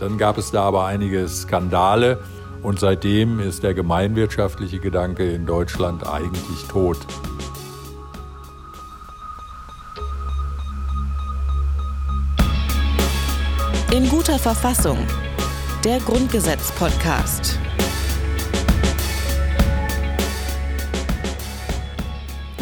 Dann 0.00 0.16
gab 0.16 0.38
es 0.38 0.50
da 0.50 0.62
aber 0.62 0.86
einige 0.86 1.28
Skandale 1.28 2.18
und 2.62 2.80
seitdem 2.80 3.38
ist 3.38 3.62
der 3.62 3.74
gemeinwirtschaftliche 3.74 4.80
Gedanke 4.80 5.30
in 5.30 5.44
Deutschland 5.44 6.06
eigentlich 6.06 6.64
tot. 6.68 6.96
In 13.92 14.08
guter 14.08 14.38
Verfassung. 14.38 14.98
Der 15.84 15.98
Grundgesetz-Podcast. 15.98 17.58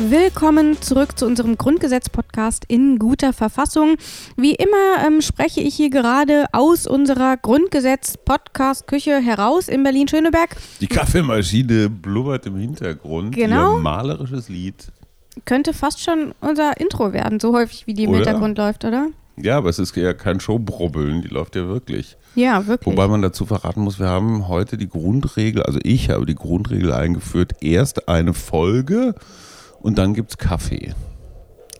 Willkommen 0.00 0.80
zurück 0.80 1.18
zu 1.18 1.26
unserem 1.26 1.58
Grundgesetz-Podcast 1.58 2.64
in 2.68 3.00
guter 3.00 3.32
Verfassung. 3.32 3.96
Wie 4.36 4.54
immer 4.54 5.04
ähm, 5.04 5.20
spreche 5.20 5.60
ich 5.60 5.74
hier 5.74 5.90
gerade 5.90 6.46
aus 6.52 6.86
unserer 6.86 7.36
Grundgesetz-Podcast-Küche 7.36 9.18
heraus 9.18 9.66
in 9.66 9.82
Berlin-Schöneberg. 9.82 10.56
Die 10.80 10.86
Kaffeemaschine 10.86 11.90
blubbert 11.90 12.46
im 12.46 12.58
Hintergrund. 12.58 13.34
Genau. 13.34 13.74
Ihr 13.74 13.82
malerisches 13.82 14.48
Lied. 14.48 14.86
Könnte 15.44 15.74
fast 15.74 16.00
schon 16.00 16.32
unser 16.40 16.78
Intro 16.80 17.12
werden, 17.12 17.40
so 17.40 17.52
häufig 17.52 17.88
wie 17.88 17.94
die 17.94 18.04
im 18.04 18.10
Oder? 18.10 18.18
Hintergrund 18.18 18.56
läuft, 18.56 18.84
oder? 18.84 19.08
Ja, 19.36 19.56
aber 19.56 19.68
es 19.68 19.80
ist 19.80 19.96
ja 19.96 20.14
kein 20.14 20.38
Showbrubbeln, 20.38 21.22
die 21.22 21.28
läuft 21.28 21.56
ja 21.56 21.66
wirklich. 21.66 22.16
Ja, 22.36 22.68
wirklich. 22.68 22.86
Wobei 22.94 23.08
man 23.08 23.20
dazu 23.20 23.46
verraten 23.46 23.80
muss, 23.80 23.98
wir 23.98 24.08
haben 24.08 24.46
heute 24.46 24.76
die 24.76 24.88
Grundregel, 24.88 25.64
also 25.64 25.80
ich 25.82 26.08
habe 26.10 26.24
die 26.24 26.36
Grundregel 26.36 26.92
eingeführt, 26.92 27.54
erst 27.60 28.08
eine 28.08 28.32
Folge 28.32 29.16
und 29.80 29.98
dann 29.98 30.14
gibt's 30.14 30.38
Kaffee. 30.38 30.94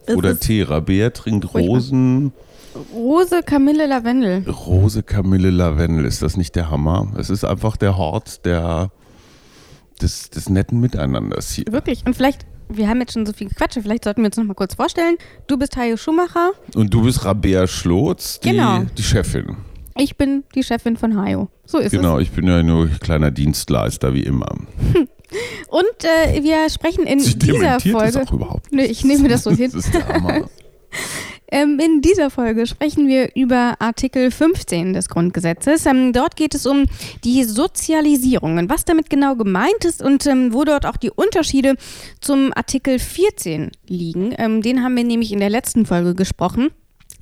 Es 0.07 0.17
Oder 0.17 0.39
Tee. 0.39 0.63
Rabea 0.63 1.11
trinkt. 1.11 1.53
Rosen, 1.55 2.33
Rose, 2.95 3.43
Kamille, 3.43 3.87
Lavendel. 3.87 4.49
Rose, 4.49 5.03
Kamille, 5.03 5.51
Lavendel. 5.51 6.05
Ist 6.07 6.23
das 6.23 6.37
nicht 6.37 6.55
der 6.57 6.71
Hammer? 6.71 7.09
Es 7.19 7.29
ist 7.29 7.45
einfach 7.45 7.77
der 7.77 7.97
Hort 7.99 8.45
der, 8.47 8.91
des, 10.01 10.31
des 10.31 10.49
netten 10.49 10.81
Miteinanders 10.81 11.51
hier. 11.53 11.65
Wirklich. 11.71 12.07
Und 12.07 12.15
vielleicht, 12.17 12.47
wir 12.69 12.89
haben 12.89 13.01
jetzt 13.01 13.13
schon 13.15 13.27
so 13.27 13.33
viel 13.33 13.49
gequatscht, 13.49 13.79
vielleicht 13.83 14.05
sollten 14.05 14.23
wir 14.23 14.27
uns 14.27 14.37
noch 14.37 14.45
mal 14.45 14.55
kurz 14.55 14.75
vorstellen. 14.75 15.17
Du 15.47 15.59
bist 15.59 15.77
Hajo 15.77 15.97
Schumacher, 15.97 16.53
Und 16.75 16.95
du 16.95 17.03
bist 17.03 17.25
Rabea 17.25 17.67
Schlotz, 17.67 18.41
die, 18.41 18.51
Genau. 18.51 18.83
die 18.97 19.03
Chefin. 19.03 19.57
ich 19.97 20.17
bin 20.17 20.45
die 20.55 20.63
Chefin 20.63 20.97
von 20.97 21.21
Hajo. 21.21 21.49
So 21.67 21.79
ist 21.79 21.91
Genau, 21.91 22.19
ich 22.19 22.31
bin 22.31 22.47
ja 22.47 22.63
nur 22.63 22.89
kleiner 22.89 23.31
Dienstleister 23.31 24.15
wie 24.15 24.23
immer. 24.23 24.49
es. 24.95 25.01
Und 25.69 26.05
äh, 26.05 26.43
wir 26.43 26.69
sprechen 26.71 27.07
in 27.07 27.21
Sie 27.21 27.39
dieser 27.39 27.81
Folge. 27.81 28.13
das 28.13 28.29
auch 28.29 28.33
überhaupt 28.33 28.73
Nö, 28.73 28.83
nicht. 28.83 28.91
ich 28.91 29.05
nehme 29.05 29.29
das 29.29 29.45
so 29.45 29.51
hin. 29.51 29.71
Das 29.73 29.85
ist 29.87 29.95
der 29.95 30.07
Hammer. 30.09 30.49
Ähm, 31.51 31.81
in 31.81 32.03
dieser 32.03 32.29
Folge 32.29 32.67
sprechen 32.67 33.09
wir 33.09 33.31
über 33.35 33.77
Artikel 33.79 34.31
15 34.31 34.93
des 34.93 35.09
Grundgesetzes. 35.09 35.87
Ähm, 35.87 36.13
dort 36.13 36.37
geht 36.37 36.55
es 36.55 36.67
um 36.67 36.85
die 37.25 37.43
Sozialisierung 37.45 38.59
und 38.59 38.69
was 38.69 38.85
damit 38.85 39.09
genau 39.09 39.35
gemeint 39.35 39.85
ist 39.87 40.03
und 40.03 40.27
ähm, 40.27 40.53
wo 40.53 40.65
dort 40.65 40.85
auch 40.85 40.99
die 40.99 41.11
Unterschiede 41.11 41.77
zum 42.21 42.53
Artikel 42.55 42.99
14 42.99 43.71
liegen. 43.87 44.35
Ähm, 44.37 44.61
den 44.61 44.83
haben 44.83 44.95
wir 44.95 45.05
nämlich 45.05 45.33
in 45.33 45.41
der 45.41 45.49
letzten 45.49 45.87
Folge 45.87 46.15
gesprochen. 46.15 46.69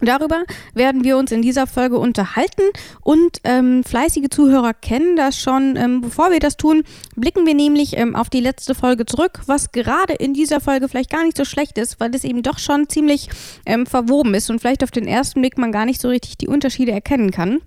Darüber 0.00 0.44
werden 0.74 1.04
wir 1.04 1.16
uns 1.16 1.32
in 1.32 1.40
dieser 1.40 1.66
Folge 1.66 1.98
unterhalten 1.98 2.62
und 3.00 3.38
ähm, 3.44 3.82
fleißige 3.82 4.28
Zuhörer 4.30 4.74
kennen 4.74 5.16
das 5.16 5.40
schon. 5.40 5.76
Ähm, 5.76 6.02
bevor 6.02 6.30
wir 6.30 6.38
das 6.38 6.56
tun, 6.56 6.84
blicken 7.14 7.46
wir 7.46 7.54
nämlich 7.54 7.96
ähm, 7.96 8.14
auf 8.14 8.28
die 8.28 8.40
letzte 8.40 8.74
Folge 8.74 9.06
zurück, 9.06 9.40
was 9.46 9.72
gerade 9.72 10.12
in 10.12 10.34
dieser 10.34 10.60
Folge 10.60 10.88
vielleicht 10.88 11.10
gar 11.10 11.24
nicht 11.24 11.36
so 11.36 11.44
schlecht 11.44 11.78
ist, 11.78 11.98
weil 11.98 12.14
es 12.14 12.24
eben 12.24 12.42
doch 12.42 12.58
schon 12.58 12.88
ziemlich 12.88 13.30
ähm, 13.64 13.86
verwoben 13.86 14.34
ist 14.34 14.50
und 14.50 14.60
vielleicht 14.60 14.84
auf 14.84 14.90
den 14.90 15.08
ersten 15.08 15.40
Blick 15.40 15.56
man 15.56 15.72
gar 15.72 15.86
nicht 15.86 16.00
so 16.00 16.08
richtig 16.08 16.36
die 16.36 16.48
Unterschiede 16.48 16.92
erkennen 16.92 17.30
kann. 17.30 17.60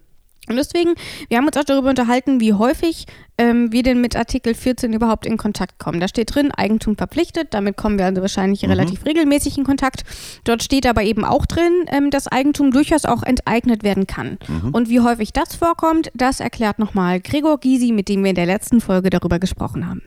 Und 0.50 0.56
deswegen, 0.58 0.96
wir 1.28 1.38
haben 1.38 1.46
uns 1.46 1.58
auch 1.58 1.64
darüber 1.64 1.90
unterhalten, 1.90 2.40
wie 2.40 2.54
häufig 2.54 3.06
ähm, 3.38 3.72
wir 3.72 3.84
denn 3.84 4.02
mit 4.02 4.16
Artikel 4.16 4.54
14 4.54 4.92
überhaupt 4.94 5.26
in 5.26 5.38
Kontakt 5.38 5.80
kommen. 5.80 6.00
Da 6.00 6.08
steht 6.08 6.36
drin, 6.36 6.52
Eigentum 6.52 6.98
verpflichtet, 6.98 7.54
damit 7.54 7.78
kommen 7.78 7.98
wir 7.98 8.06
also 8.06 8.22
wahrscheinlich 8.22 8.68
relativ 8.68 9.06
regelmäßig 9.06 9.58
in 9.58 9.64
Kontakt. 9.64 10.04
Dort 10.44 10.64
steht 10.64 10.86
aber 10.86 11.04
eben 11.04 11.24
auch 11.24 11.46
drin, 11.46 11.86
ähm, 11.88 12.10
dass 12.10 12.28
Eigentum 12.28 12.72
durchaus 12.72 13.06
auch 13.06 13.24
enteignet 13.24 13.84
werden 13.84 14.08
kann. 14.08 14.38
Und 14.72 14.90
wie 14.90 15.00
häufig 15.00 15.32
das 15.34 15.56
vorkommt, 15.56 16.12
das 16.14 16.40
erklärt 16.40 16.80
nochmal 16.80 17.22
Gregor 17.22 17.60
Gysi, 17.60 17.92
mit 17.92 18.10
dem 18.10 18.24
wir 18.24 18.32
in 18.32 18.36
der 18.36 18.46
letzten 18.46 18.82
Folge 18.82 19.10
darüber 19.10 19.40
gesprochen 19.40 19.88
haben. 19.88 20.02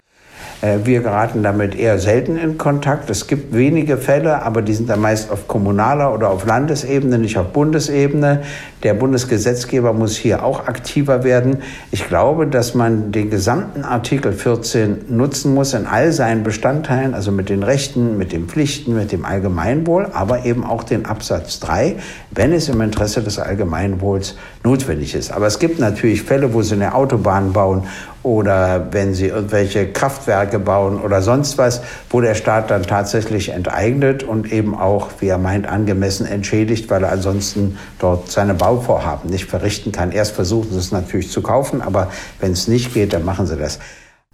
Äh, 0.63 0.79
Wir 0.85 1.01
geraten 1.01 1.43
damit 1.43 1.75
eher 1.75 1.99
selten 1.99 2.37
in 2.37 2.57
Kontakt. 2.59 3.11
Es 3.11 3.27
gibt 3.27 3.55
wenige 3.55 3.97
Fälle, 3.97 4.43
aber 4.43 4.63
die 4.63 4.75
sind 4.75 4.89
dann 4.89 5.01
meist 5.01 5.31
auf 5.31 5.49
kommunaler 5.49 6.15
oder 6.15 6.31
auf 6.31 6.47
Landesebene, 6.47 7.19
nicht 7.19 7.37
auf 7.39 7.49
Bundesebene. 7.49 8.43
Der 8.83 8.95
Bundesgesetzgeber 8.95 9.93
muss 9.93 10.17
hier 10.17 10.45
auch 10.45 10.67
aktiver 10.67 11.25
werden. 11.25 11.59
Ich 11.91 12.09
glaube, 12.09 12.47
dass 12.47 12.75
man 12.75 13.13
den 13.13 13.31
gesamten 13.31 13.85
Artikel 13.85 14.33
14 14.33 15.05
nutzen 15.09 15.55
muss 15.55 15.75
in 15.75 15.87
all 15.87 16.13
seinen 16.13 16.43
Bestandteilen, 16.43 17.15
also 17.15 17.33
mit 17.33 17.49
den 17.49 17.63
Rechten, 17.63 18.17
mit 18.19 18.33
den 18.33 18.49
Pflichten, 18.49 18.95
mit 18.95 19.13
dem 19.13 19.25
Allgemeinwohl, 19.25 20.09
aber 20.13 20.45
eben 20.45 20.65
auch 20.65 20.85
den 20.85 21.07
Absatz 21.07 21.61
3, 21.61 21.97
wenn 22.31 22.53
es 22.53 22.69
im 22.69 22.81
Interesse 22.81 23.23
des 23.23 23.39
Allgemeinwohls 23.39 24.37
notwendig 24.65 25.15
ist. 25.15 25.33
Aber 25.33 25.47
es 25.47 25.59
gibt 25.59 25.79
natürlich 25.79 26.23
Fälle, 26.23 26.55
wo 26.55 26.63
sie 26.63 26.75
eine 26.75 26.95
Autobahn 26.95 27.53
bauen 27.53 27.85
oder 28.23 28.93
wenn 28.93 29.15
sie 29.15 29.27
irgendwelche 29.27 29.91
Kraftwerke 29.91 30.59
bauen 30.59 31.01
oder 31.01 31.23
sonst 31.23 31.59
was, 31.59 31.83
wo 32.11 32.21
der 32.21 32.35
Staat 32.35 32.71
dann 32.71 32.85
tatsächlich 32.85 33.51
enteignet 33.51 34.23
und 34.23 34.53
eben 34.53 34.75
auch, 34.75 35.09
wie 35.21 35.29
er 35.29 35.39
meint, 35.39 35.67
angemessen 35.67 36.27
entschädigt, 36.27 36.91
weil 36.91 37.03
er 37.03 37.13
ansonsten 37.13 37.79
dort 37.99 38.31
seine 38.31 38.55
Bauvorhaben 38.55 39.31
nicht 39.31 39.47
verrichten 39.47 39.93
kann. 39.93 40.13
Erst 40.13 40.35
versuchen 40.35 40.71
sie 40.73 40.79
es 40.79 40.93
natürlich 40.93 41.31
zu 41.31 41.43
kaufen, 41.43 41.83
aber 41.83 42.11
wenn 42.41 42.53
es 42.53 42.69
nicht 42.69 42.95
geht, 42.95 43.13
dann 43.13 43.25
machen 43.25 43.47
sie 43.47 43.57
das. 43.57 43.79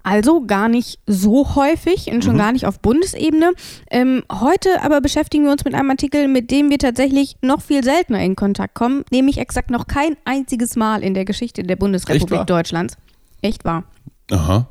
Also 0.03 0.47
gar 0.47 0.69
nicht 0.69 1.01
so 1.07 1.55
häufig 1.55 2.07
und 2.11 2.25
schon 2.25 2.39
gar 2.39 2.53
nicht 2.53 2.67
auf 2.67 2.81
Bundesebene. 2.81 3.53
Ähm, 3.91 4.23
heute 4.33 4.83
aber 4.83 5.03
beschäftigen 5.03 5.45
wir 5.45 5.53
uns 5.53 5.65
mit 5.65 5.75
einem 5.75 5.91
Artikel, 5.91 6.29
mit 6.29 6.51
dem 6.51 6.71
wir 6.71 6.79
tatsächlich 6.79 7.37
noch 7.43 7.61
viel 7.61 7.85
seltener 7.85 8.21
in 8.21 8.35
Kontakt 8.35 8.75
kommen, 8.75 9.05
nämlich 9.11 9.37
exakt 9.37 9.71
noch 9.71 9.87
kein 9.87 10.17
einziges 10.25 10.77
Mal 10.77 11.03
in 11.03 11.13
der 11.13 11.27
Geschichte 11.27 11.63
der 11.63 11.77
Bundesrepublik? 11.77 12.47
Deutschlands. 12.47 12.97
Echt 13.43 13.65
wahr. 13.65 13.85
Aha. 14.31 14.69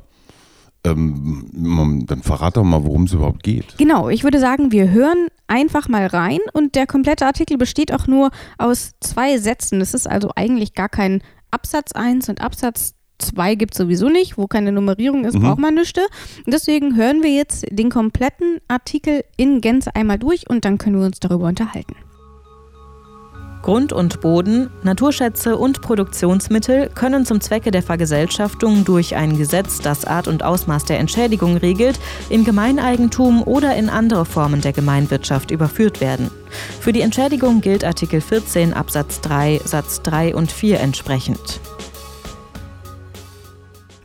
Ähm, 0.84 2.04
dann 2.06 2.22
verrat 2.22 2.56
doch 2.56 2.64
mal, 2.64 2.84
worum 2.84 3.04
es 3.04 3.12
überhaupt 3.12 3.42
geht. 3.42 3.76
Genau, 3.78 4.08
ich 4.08 4.22
würde 4.22 4.38
sagen, 4.38 4.70
wir 4.70 4.90
hören 4.90 5.28
einfach 5.48 5.88
mal 5.88 6.06
rein 6.06 6.38
und 6.52 6.76
der 6.76 6.86
komplette 6.86 7.26
Artikel 7.26 7.58
besteht 7.58 7.92
auch 7.92 8.06
nur 8.06 8.30
aus 8.58 8.92
zwei 9.00 9.38
Sätzen. 9.38 9.80
Das 9.80 9.92
ist 9.92 10.06
also 10.06 10.30
eigentlich 10.36 10.74
gar 10.74 10.88
kein 10.88 11.22
Absatz 11.50 11.92
1 11.92 12.28
und 12.28 12.40
Absatz 12.40 12.94
2 13.18 13.56
gibt 13.56 13.74
es 13.74 13.78
sowieso 13.78 14.08
nicht, 14.08 14.38
wo 14.38 14.46
keine 14.46 14.70
Nummerierung 14.70 15.24
ist, 15.24 15.38
braucht 15.38 15.58
man 15.58 15.74
nichts. 15.74 16.00
Deswegen 16.46 16.96
hören 16.96 17.22
wir 17.22 17.34
jetzt 17.34 17.66
den 17.70 17.90
kompletten 17.90 18.60
Artikel 18.68 19.24
in 19.36 19.60
Gänze 19.60 19.94
einmal 19.96 20.18
durch 20.18 20.48
und 20.48 20.64
dann 20.64 20.78
können 20.78 21.00
wir 21.00 21.06
uns 21.06 21.18
darüber 21.18 21.48
unterhalten. 21.48 21.96
Grund 23.68 23.92
und 23.92 24.22
Boden, 24.22 24.70
Naturschätze 24.82 25.58
und 25.58 25.82
Produktionsmittel 25.82 26.88
können 26.94 27.26
zum 27.26 27.42
Zwecke 27.42 27.70
der 27.70 27.82
Vergesellschaftung 27.82 28.86
durch 28.86 29.14
ein 29.14 29.36
Gesetz, 29.36 29.82
das 29.82 30.06
Art 30.06 30.26
und 30.26 30.42
Ausmaß 30.42 30.86
der 30.86 30.98
Entschädigung 30.98 31.58
regelt, 31.58 32.00
in 32.30 32.44
Gemeineigentum 32.44 33.42
oder 33.42 33.76
in 33.76 33.90
andere 33.90 34.24
Formen 34.24 34.62
der 34.62 34.72
Gemeinwirtschaft 34.72 35.50
überführt 35.50 36.00
werden. 36.00 36.30
Für 36.80 36.94
die 36.94 37.02
Entschädigung 37.02 37.60
gilt 37.60 37.84
Artikel 37.84 38.22
14 38.22 38.72
Absatz 38.72 39.20
3 39.20 39.60
Satz 39.62 40.00
3 40.00 40.34
und 40.34 40.50
4 40.50 40.80
entsprechend. 40.80 41.60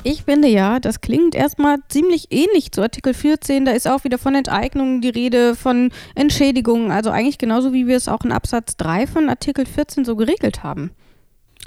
Ich 0.06 0.24
finde 0.24 0.50
ja, 0.50 0.81
das 0.81 1.00
klingt 1.00 1.34
erstmal 1.34 1.78
ziemlich 1.88 2.28
ähnlich 2.30 2.74
zu 2.74 2.81
Artikel 2.81 3.14
14. 3.14 3.64
Da 3.64 3.72
ist 3.72 3.88
auch 3.88 4.03
wieder 4.03 4.18
von 4.18 4.36
Enteignungen 4.36 5.00
die 5.00 5.09
Rede, 5.09 5.56
von 5.56 5.91
Entschädigungen. 6.16 6.91
Also 6.91 7.09
eigentlich 7.09 7.38
genauso, 7.38 7.72
wie 7.72 7.88
wir 7.88 7.96
es 7.96 8.09
auch 8.09 8.22
in 8.25 8.34
Absatz 8.34 8.75
3 8.75 9.08
von 9.08 9.30
Artikel 9.30 9.66
14 9.66 10.03
so 10.03 10.18
geregelt 10.18 10.62
haben. 10.62 10.91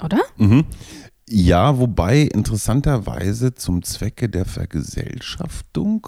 Oder? 0.03 0.19
Ja, 1.27 1.79
wobei 1.79 2.21
interessanterweise 2.21 3.55
zum 3.55 3.81
Zwecke 3.81 4.29
der 4.29 4.45
Vergesellschaftung, 4.45 6.07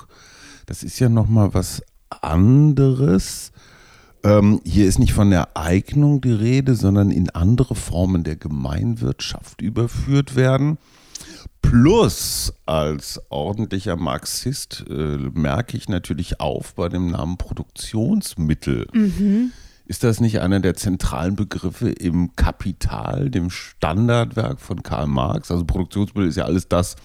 das 0.67 0.83
ist 0.83 0.99
ja 0.99 1.09
nochmal 1.09 1.55
was 1.55 1.81
anderes. 2.21 3.51
Ähm, 4.23 4.61
hier 4.63 4.85
ist 4.85 4.99
nicht 4.99 5.13
von 5.13 5.31
der 5.31 5.57
Eignung 5.57 6.21
die 6.21 6.31
Rede, 6.31 6.75
sondern 6.75 7.09
in 7.09 7.31
andere 7.31 7.73
Formen 7.73 8.23
der 8.23 8.35
Gemeinwirtschaft 8.35 9.61
überführt 9.61 10.35
werden. 10.35 10.77
Plus, 11.61 12.53
als 12.65 13.21
ordentlicher 13.29 13.95
Marxist 13.95 14.85
äh, 14.89 14.93
merke 14.93 15.77
ich 15.77 15.87
natürlich 15.87 16.39
auf 16.39 16.73
bei 16.73 16.89
dem 16.89 17.11
Namen 17.11 17.37
Produktionsmittel. 17.37 18.87
Ist 19.85 20.03
das 20.03 20.19
nicht 20.19 20.39
einer 20.41 20.59
der 20.59 20.75
zentralen 20.75 21.35
Begriffe 21.35 21.89
im 21.89 22.35
Kapital, 22.35 23.29
dem 23.29 23.49
Standardwerk 23.49 24.59
von 24.59 24.83
Karl 24.83 25.07
Marx? 25.07 25.51
Also 25.51 25.65
Produktionsmittel 25.65 26.29
ist 26.29 26.37
ja 26.37 26.45
alles 26.45 26.67
das, 26.67 26.95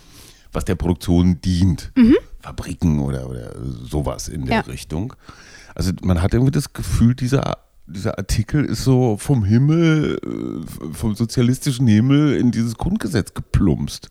was 0.52 0.64
der 0.64 0.76
Produktion 0.76 1.40
dient. 1.42 1.92
Fabriken 2.40 3.00
oder, 3.00 3.28
oder 3.28 3.52
sowas 3.62 4.28
in 4.28 4.46
der 4.46 4.56
Ja. 4.56 4.60
Richtung. 4.62 5.14
Also 5.74 5.92
man 6.02 6.22
hat 6.22 6.32
irgendwie 6.32 6.52
das 6.52 6.72
Gefühl, 6.72 7.14
dieser 7.14 7.58
dieser 7.86 8.16
Artikel 8.16 8.64
ist 8.64 8.82
so 8.82 9.18
vom 9.18 9.44
Himmel, 9.44 10.18
äh, 10.24 10.92
vom 10.94 11.14
sozialistischen 11.14 11.86
Himmel 11.86 12.34
in 12.34 12.50
dieses 12.50 12.76
Grundgesetz 12.76 13.34
geplumpst. 13.34 14.08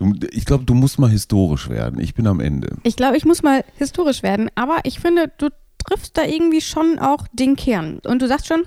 Du, 0.00 0.14
ich 0.30 0.46
glaube, 0.46 0.64
du 0.64 0.72
musst 0.72 0.98
mal 0.98 1.10
historisch 1.10 1.68
werden. 1.68 2.00
Ich 2.00 2.14
bin 2.14 2.26
am 2.26 2.40
Ende. 2.40 2.78
Ich 2.84 2.96
glaube, 2.96 3.18
ich 3.18 3.26
muss 3.26 3.42
mal 3.42 3.64
historisch 3.76 4.22
werden, 4.22 4.48
aber 4.54 4.78
ich 4.84 4.98
finde, 4.98 5.30
du 5.36 5.50
triffst 5.86 6.16
da 6.16 6.24
irgendwie 6.24 6.62
schon 6.62 6.98
auch 6.98 7.26
den 7.32 7.54
Kern. 7.54 8.00
Und 8.06 8.22
du 8.22 8.26
sagst 8.26 8.46
schon, 8.46 8.62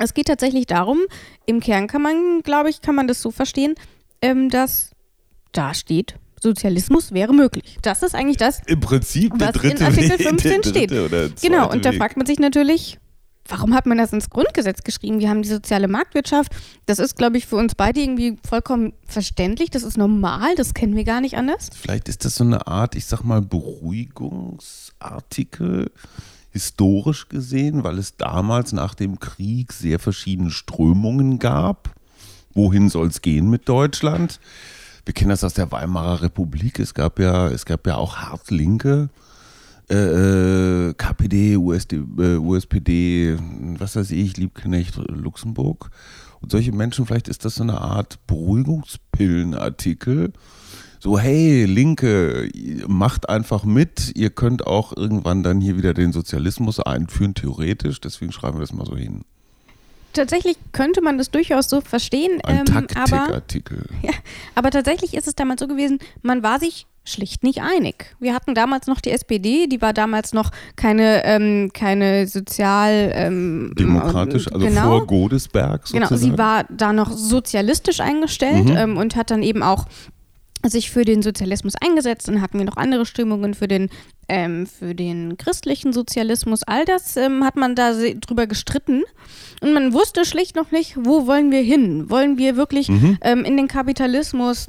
es 0.00 0.14
geht 0.14 0.26
tatsächlich 0.26 0.66
darum, 0.66 0.98
im 1.46 1.60
Kern 1.60 1.86
kann 1.86 2.02
man, 2.02 2.42
glaube 2.42 2.70
ich, 2.70 2.82
kann 2.82 2.96
man 2.96 3.06
das 3.06 3.22
so 3.22 3.30
verstehen, 3.30 3.74
ähm, 4.20 4.50
dass 4.50 4.90
da 5.52 5.74
steht, 5.74 6.16
Sozialismus 6.40 7.12
wäre 7.12 7.32
möglich. 7.32 7.78
Das 7.82 8.02
ist 8.02 8.16
eigentlich 8.16 8.36
das, 8.36 8.60
Im 8.66 8.80
Prinzip 8.80 9.38
der 9.38 9.48
was 9.48 9.54
dritte 9.54 9.76
in 9.76 9.82
Artikel 9.84 10.18
Weg, 10.18 10.28
15 10.28 10.62
der 10.62 10.68
steht. 10.68 11.40
Genau, 11.40 11.70
und 11.70 11.84
da 11.84 11.92
Weg. 11.92 11.98
fragt 11.98 12.16
man 12.16 12.26
sich 12.26 12.40
natürlich, 12.40 12.98
warum 13.48 13.74
hat 13.74 13.86
man 13.86 13.98
das 13.98 14.12
ins 14.12 14.30
Grundgesetz 14.30 14.82
geschrieben? 14.82 15.20
Wir 15.20 15.28
haben 15.28 15.42
die 15.42 15.48
soziale 15.48 15.88
marktwirtschaft. 15.88 16.52
Das 16.86 16.98
ist, 16.98 17.16
glaube 17.16 17.36
ich, 17.38 17.46
für 17.46 17.56
uns 17.56 17.74
beide 17.74 18.00
irgendwie 18.00 18.36
vollkommen 18.46 18.92
verständlich. 19.06 19.70
Das 19.70 19.82
ist 19.82 19.96
normal, 19.96 20.54
das 20.56 20.74
kennen 20.74 20.94
wir 20.96 21.04
gar 21.04 21.20
nicht 21.20 21.36
anders. 21.36 21.70
Vielleicht 21.74 22.08
ist 22.08 22.24
das 22.24 22.36
so 22.36 22.44
eine 22.44 22.66
Art, 22.66 22.94
ich 22.94 23.04
sag 23.06 23.22
mal, 23.22 23.42
Beruhigungsartikel, 23.42 25.90
historisch 26.50 27.28
gesehen, 27.28 27.84
weil 27.84 27.98
es 27.98 28.16
damals 28.16 28.72
nach 28.72 28.94
dem 28.94 29.20
Krieg 29.20 29.72
sehr 29.72 29.98
verschiedene 29.98 30.50
Strömungen 30.50 31.38
gab. 31.38 31.90
Wohin 32.54 32.88
soll 32.88 33.08
es 33.08 33.20
gehen 33.22 33.50
mit 33.50 33.68
Deutschland? 33.68 34.38
Wir 35.04 35.12
kennen 35.12 35.30
das 35.30 35.42
aus 35.44 35.54
der 35.54 35.72
Weimarer 35.72 36.22
Republik. 36.22 36.78
Es 36.78 36.94
gab 36.94 37.18
ja, 37.18 37.48
es 37.48 37.66
gab 37.66 37.86
ja 37.86 37.96
auch 37.96 38.16
hart 38.16 38.50
linke 38.50 39.10
äh, 39.90 40.88
äh, 40.88 40.94
KPD, 40.94 41.56
USD, 41.56 41.96
äh, 42.18 42.36
USPD, 42.36 43.36
was 43.78 43.96
weiß 43.96 44.10
ich, 44.12 44.36
Liebknecht, 44.36 44.96
Luxemburg. 44.96 45.90
Und 46.40 46.50
solche 46.50 46.72
Menschen, 46.72 47.06
vielleicht 47.06 47.28
ist 47.28 47.44
das 47.44 47.54
so 47.56 47.62
eine 47.62 47.80
Art 47.80 48.18
Beruhigungspillenartikel. 48.26 50.32
So, 51.00 51.18
hey, 51.18 51.66
Linke, 51.66 52.48
macht 52.86 53.28
einfach 53.28 53.64
mit. 53.64 54.12
Ihr 54.16 54.30
könnt 54.30 54.66
auch 54.66 54.96
irgendwann 54.96 55.42
dann 55.42 55.60
hier 55.60 55.76
wieder 55.76 55.92
den 55.92 56.12
Sozialismus 56.12 56.80
einführen, 56.80 57.34
theoretisch. 57.34 58.00
Deswegen 58.00 58.32
schreiben 58.32 58.56
wir 58.56 58.62
das 58.62 58.72
mal 58.72 58.86
so 58.86 58.96
hin. 58.96 59.24
Tatsächlich 60.14 60.56
könnte 60.72 61.02
man 61.02 61.18
das 61.18 61.30
durchaus 61.30 61.68
so 61.68 61.82
verstehen, 61.82 62.40
Ein 62.42 62.64
ähm, 62.68 62.72
aber, 62.72 62.86
Taktikartikel. 62.86 63.86
ja, 64.02 64.12
aber 64.54 64.70
tatsächlich 64.70 65.12
ist 65.12 65.26
es 65.26 65.34
damals 65.34 65.60
so 65.60 65.68
gewesen, 65.68 65.98
man 66.22 66.42
war 66.42 66.58
sich 66.58 66.86
schlicht 67.04 67.42
nicht 67.42 67.60
einig. 67.62 68.16
Wir 68.18 68.34
hatten 68.34 68.54
damals 68.54 68.86
noch 68.86 69.00
die 69.00 69.10
SPD, 69.10 69.66
die 69.66 69.82
war 69.82 69.92
damals 69.92 70.32
noch 70.32 70.50
keine, 70.76 71.22
ähm, 71.24 71.70
keine 71.74 72.26
sozial 72.26 73.12
ähm, 73.14 73.74
Demokratisch, 73.78 74.50
also 74.50 74.66
genau. 74.66 74.98
vor 74.98 75.06
Godesberg 75.06 75.86
sozusagen. 75.86 76.08
Genau, 76.08 76.20
sie 76.20 76.38
war 76.38 76.64
da 76.70 76.92
noch 76.92 77.10
sozialistisch 77.12 78.00
eingestellt 78.00 78.64
Mhm. 78.70 78.76
ähm, 78.76 78.96
und 78.96 79.16
hat 79.16 79.30
dann 79.30 79.42
eben 79.42 79.62
auch 79.62 79.84
sich 80.66 80.90
für 80.90 81.04
den 81.04 81.20
Sozialismus 81.20 81.74
eingesetzt. 81.78 82.26
Dann 82.26 82.40
hatten 82.40 82.56
wir 82.58 82.64
noch 82.64 82.78
andere 82.78 83.04
Strömungen 83.04 83.52
für 83.52 83.68
den, 83.68 83.90
ähm, 84.30 84.66
für 84.66 84.94
den 84.94 85.36
christlichen 85.36 85.92
Sozialismus. 85.92 86.62
All 86.62 86.86
das 86.86 87.18
ähm, 87.18 87.44
hat 87.44 87.56
man 87.56 87.74
da 87.74 87.92
drüber 87.92 88.46
gestritten. 88.46 89.02
Und 89.60 89.74
man 89.74 89.92
wusste 89.92 90.24
schlicht 90.24 90.56
noch 90.56 90.70
nicht, 90.70 90.96
wo 90.98 91.26
wollen 91.26 91.50
wir 91.50 91.60
hin? 91.60 92.08
Wollen 92.08 92.38
wir 92.38 92.56
wirklich 92.56 92.88
Mhm. 92.88 93.18
ähm, 93.20 93.44
in 93.44 93.58
den 93.58 93.68
Kapitalismus? 93.68 94.68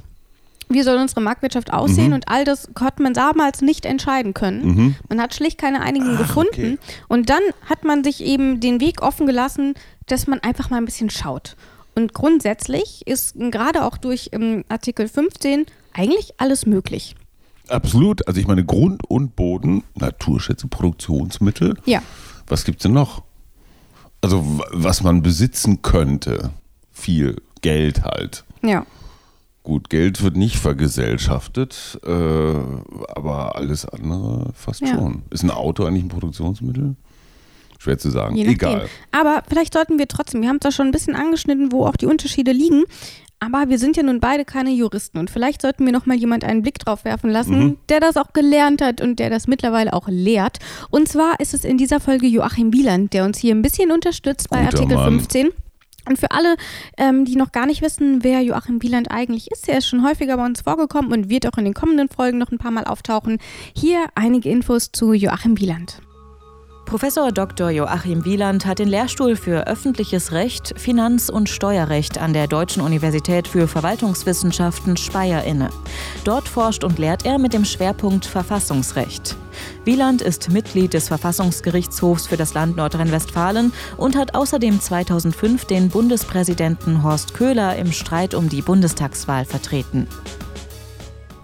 Wie 0.70 0.82
soll 0.82 0.98
unsere 0.98 1.22
Marktwirtschaft 1.22 1.72
aussehen? 1.72 2.08
Mhm. 2.08 2.14
Und 2.14 2.28
all 2.28 2.44
das 2.44 2.70
hat 2.80 3.00
man 3.00 3.14
damals 3.14 3.62
nicht 3.62 3.86
entscheiden 3.86 4.34
können. 4.34 4.66
Mhm. 4.66 4.96
Man 5.10 5.22
hat 5.22 5.34
schlicht 5.36 5.58
keine 5.60 5.82
Einigung 5.82 6.14
Ach, 6.16 6.20
gefunden. 6.20 6.78
okay. 6.80 7.04
Und 7.08 7.30
dann 7.30 7.42
hat 7.70 7.84
man 7.84 8.04
sich 8.04 8.24
eben 8.24 8.60
den 8.60 8.80
Weg 8.80 9.02
offen 9.02 9.28
gelassen, 9.28 9.76
dass 10.08 10.28
man 10.28 10.40
einfach 10.40 10.70
mal 10.70 10.78
ein 10.78 10.86
bisschen 10.86 11.10
schaut. 11.10 11.56
Und 11.96 12.14
grundsätzlich 12.14 13.04
ist 13.06 13.36
gerade 13.38 13.84
auch 13.84 13.98
durch 13.98 14.30
ähm, 14.34 14.66
Artikel 14.68 15.08
15 15.08 15.66
eigentlich 15.94 16.34
alles 16.38 16.66
möglich. 16.66 17.16
Absolut. 17.70 18.28
Also 18.28 18.40
ich 18.40 18.48
meine, 18.48 18.66
Grund 18.66 19.10
und 19.10 19.36
Boden, 19.36 19.84
Naturschätze, 19.96 20.68
Produktionsmittel. 20.68 21.78
Ja. 21.86 22.02
Was 22.48 22.64
gibt's 22.66 22.84
denn 22.84 22.94
noch? 22.94 23.24
Also 24.22 24.44
was 24.72 25.04
man 25.04 25.22
besitzen 25.22 25.82
könnte. 25.82 26.52
Viel 26.92 27.42
Geld 27.62 28.04
halt. 28.04 28.44
Ja. 28.62 28.86
Gut, 29.66 29.90
Geld 29.90 30.22
wird 30.22 30.38
nicht 30.38 30.58
vergesellschaftet, 30.58 32.00
äh, 32.06 32.10
aber 32.10 33.56
alles 33.56 33.86
andere 33.86 34.52
fast 34.54 34.82
Ja. 34.82 34.90
schon. 34.94 35.24
Ist 35.32 35.44
ein 35.44 35.50
Auto 35.50 35.86
eigentlich 35.86 36.04
ein 36.04 36.10
Produktionsmittel? 36.10 36.96
Schwer 37.80 37.98
zu 37.98 38.12
sagen. 38.12 38.36
Egal. 38.38 38.88
Aber 39.12 39.42
vielleicht 39.50 39.74
sollten 39.74 39.98
wir 39.98 40.08
trotzdem, 40.08 40.42
wir 40.44 40.50
haben 40.50 40.58
es 40.58 40.62
da 40.62 40.72
schon 40.72 40.88
ein 40.88 40.92
bisschen 40.92 41.16
angeschnitten, 41.16 41.72
wo 41.72 41.86
auch 41.88 41.96
die 41.96 42.06
Unterschiede 42.06 42.52
liegen. 42.52 42.84
Aber 43.40 43.68
wir 43.68 43.80
sind 43.80 43.98
ja 43.98 44.04
nun 44.04 44.20
beide 44.20 44.46
keine 44.46 44.70
Juristen 44.72 45.18
und 45.18 45.30
vielleicht 45.32 45.62
sollten 45.64 45.84
wir 45.86 45.92
noch 45.92 46.06
mal 46.06 46.16
jemand 46.16 46.44
einen 46.44 46.62
Blick 46.62 46.80
drauf 46.80 47.04
werfen 47.04 47.32
lassen, 47.32 47.58
Mhm. 47.60 47.78
der 47.90 48.00
das 48.00 48.18
auch 48.18 48.34
gelernt 48.34 48.82
hat 48.84 49.02
und 49.02 49.18
der 49.20 49.30
das 49.32 49.48
mittlerweile 49.48 49.94
auch 49.94 50.08
lehrt. 50.08 50.60
Und 50.92 51.08
zwar 51.10 51.40
ist 51.40 51.54
es 51.56 51.66
in 51.66 51.78
dieser 51.78 52.00
Folge 52.00 52.28
Joachim 52.28 52.72
Wieland, 52.72 53.14
der 53.14 53.26
uns 53.26 53.40
hier 53.40 53.54
ein 53.54 53.62
bisschen 53.64 53.92
unterstützt 53.92 54.50
bei 54.52 54.64
Guter 54.64 54.78
Artikel 54.78 54.96
Mann. 54.98 55.10
15. 55.20 55.50
Und 56.08 56.20
für 56.20 56.32
alle, 56.32 56.56
ähm, 56.98 57.26
die 57.26 57.36
noch 57.36 57.52
gar 57.52 57.66
nicht 57.66 57.82
wissen, 57.82 58.24
wer 58.24 58.42
Joachim 58.42 58.82
Wieland 58.82 59.12
eigentlich 59.12 59.52
ist, 59.52 59.68
er 59.68 59.80
ist 59.80 59.88
schon 59.88 60.06
häufiger 60.08 60.38
bei 60.38 60.46
uns 60.46 60.62
vorgekommen 60.62 61.12
und 61.12 61.30
wird 61.30 61.48
auch 61.48 61.58
in 61.58 61.66
den 61.66 61.74
kommenden 61.74 62.10
Folgen 62.10 62.38
noch 62.38 62.52
ein 62.52 62.58
paar 62.58 62.72
Mal 62.72 62.86
auftauchen. 62.86 63.40
Hier 63.76 64.08
einige 64.16 64.50
Infos 64.50 64.92
zu 64.92 65.14
Joachim 65.14 65.60
Wieland. 65.60 66.02
Professor 66.86 67.32
Dr. 67.32 67.72
Joachim 67.72 68.26
Wieland 68.26 68.68
hat 68.68 68.78
den 68.78 68.88
Lehrstuhl 68.88 69.36
für 69.36 69.66
öffentliches 69.66 70.32
Recht, 70.32 70.80
Finanz- 70.80 71.30
und 71.30 71.50
Steuerrecht 71.50 72.20
an 72.20 72.32
der 72.32 72.48
Deutschen 72.48 72.84
Universität 72.84 73.48
für 73.48 73.68
Verwaltungswissenschaften 73.68 74.96
Speyer 74.96 75.44
inne. 75.44 75.70
Dort 76.24 76.48
forscht 76.48 76.84
und 76.84 77.00
lehrt 77.00 77.26
er 77.26 77.40
mit 77.40 77.54
dem 77.54 77.66
Schwerpunkt 77.66 78.26
Verfassungsrecht. 78.26 79.36
Wieland 79.84 80.22
ist 80.22 80.52
Mitglied 80.52 80.94
des 80.94 81.08
Verfassungsgerichtshofs 81.08 82.28
für 82.28 82.38
das 82.38 82.54
Land 82.54 82.78
Nordrhein-Westfalen 82.78 83.74
und 83.98 84.16
hat 84.16 84.36
außerdem 84.36 84.80
2005 84.80 85.66
den 85.66 85.90
Bundespräsidenten 85.90 87.02
Horst 87.02 87.34
Köhler 87.34 87.76
im 87.78 87.92
Streit 87.92 88.36
um 88.36 88.48
die 88.48 88.62
Bundestagswahl 88.62 89.46
vertreten. 89.46 90.08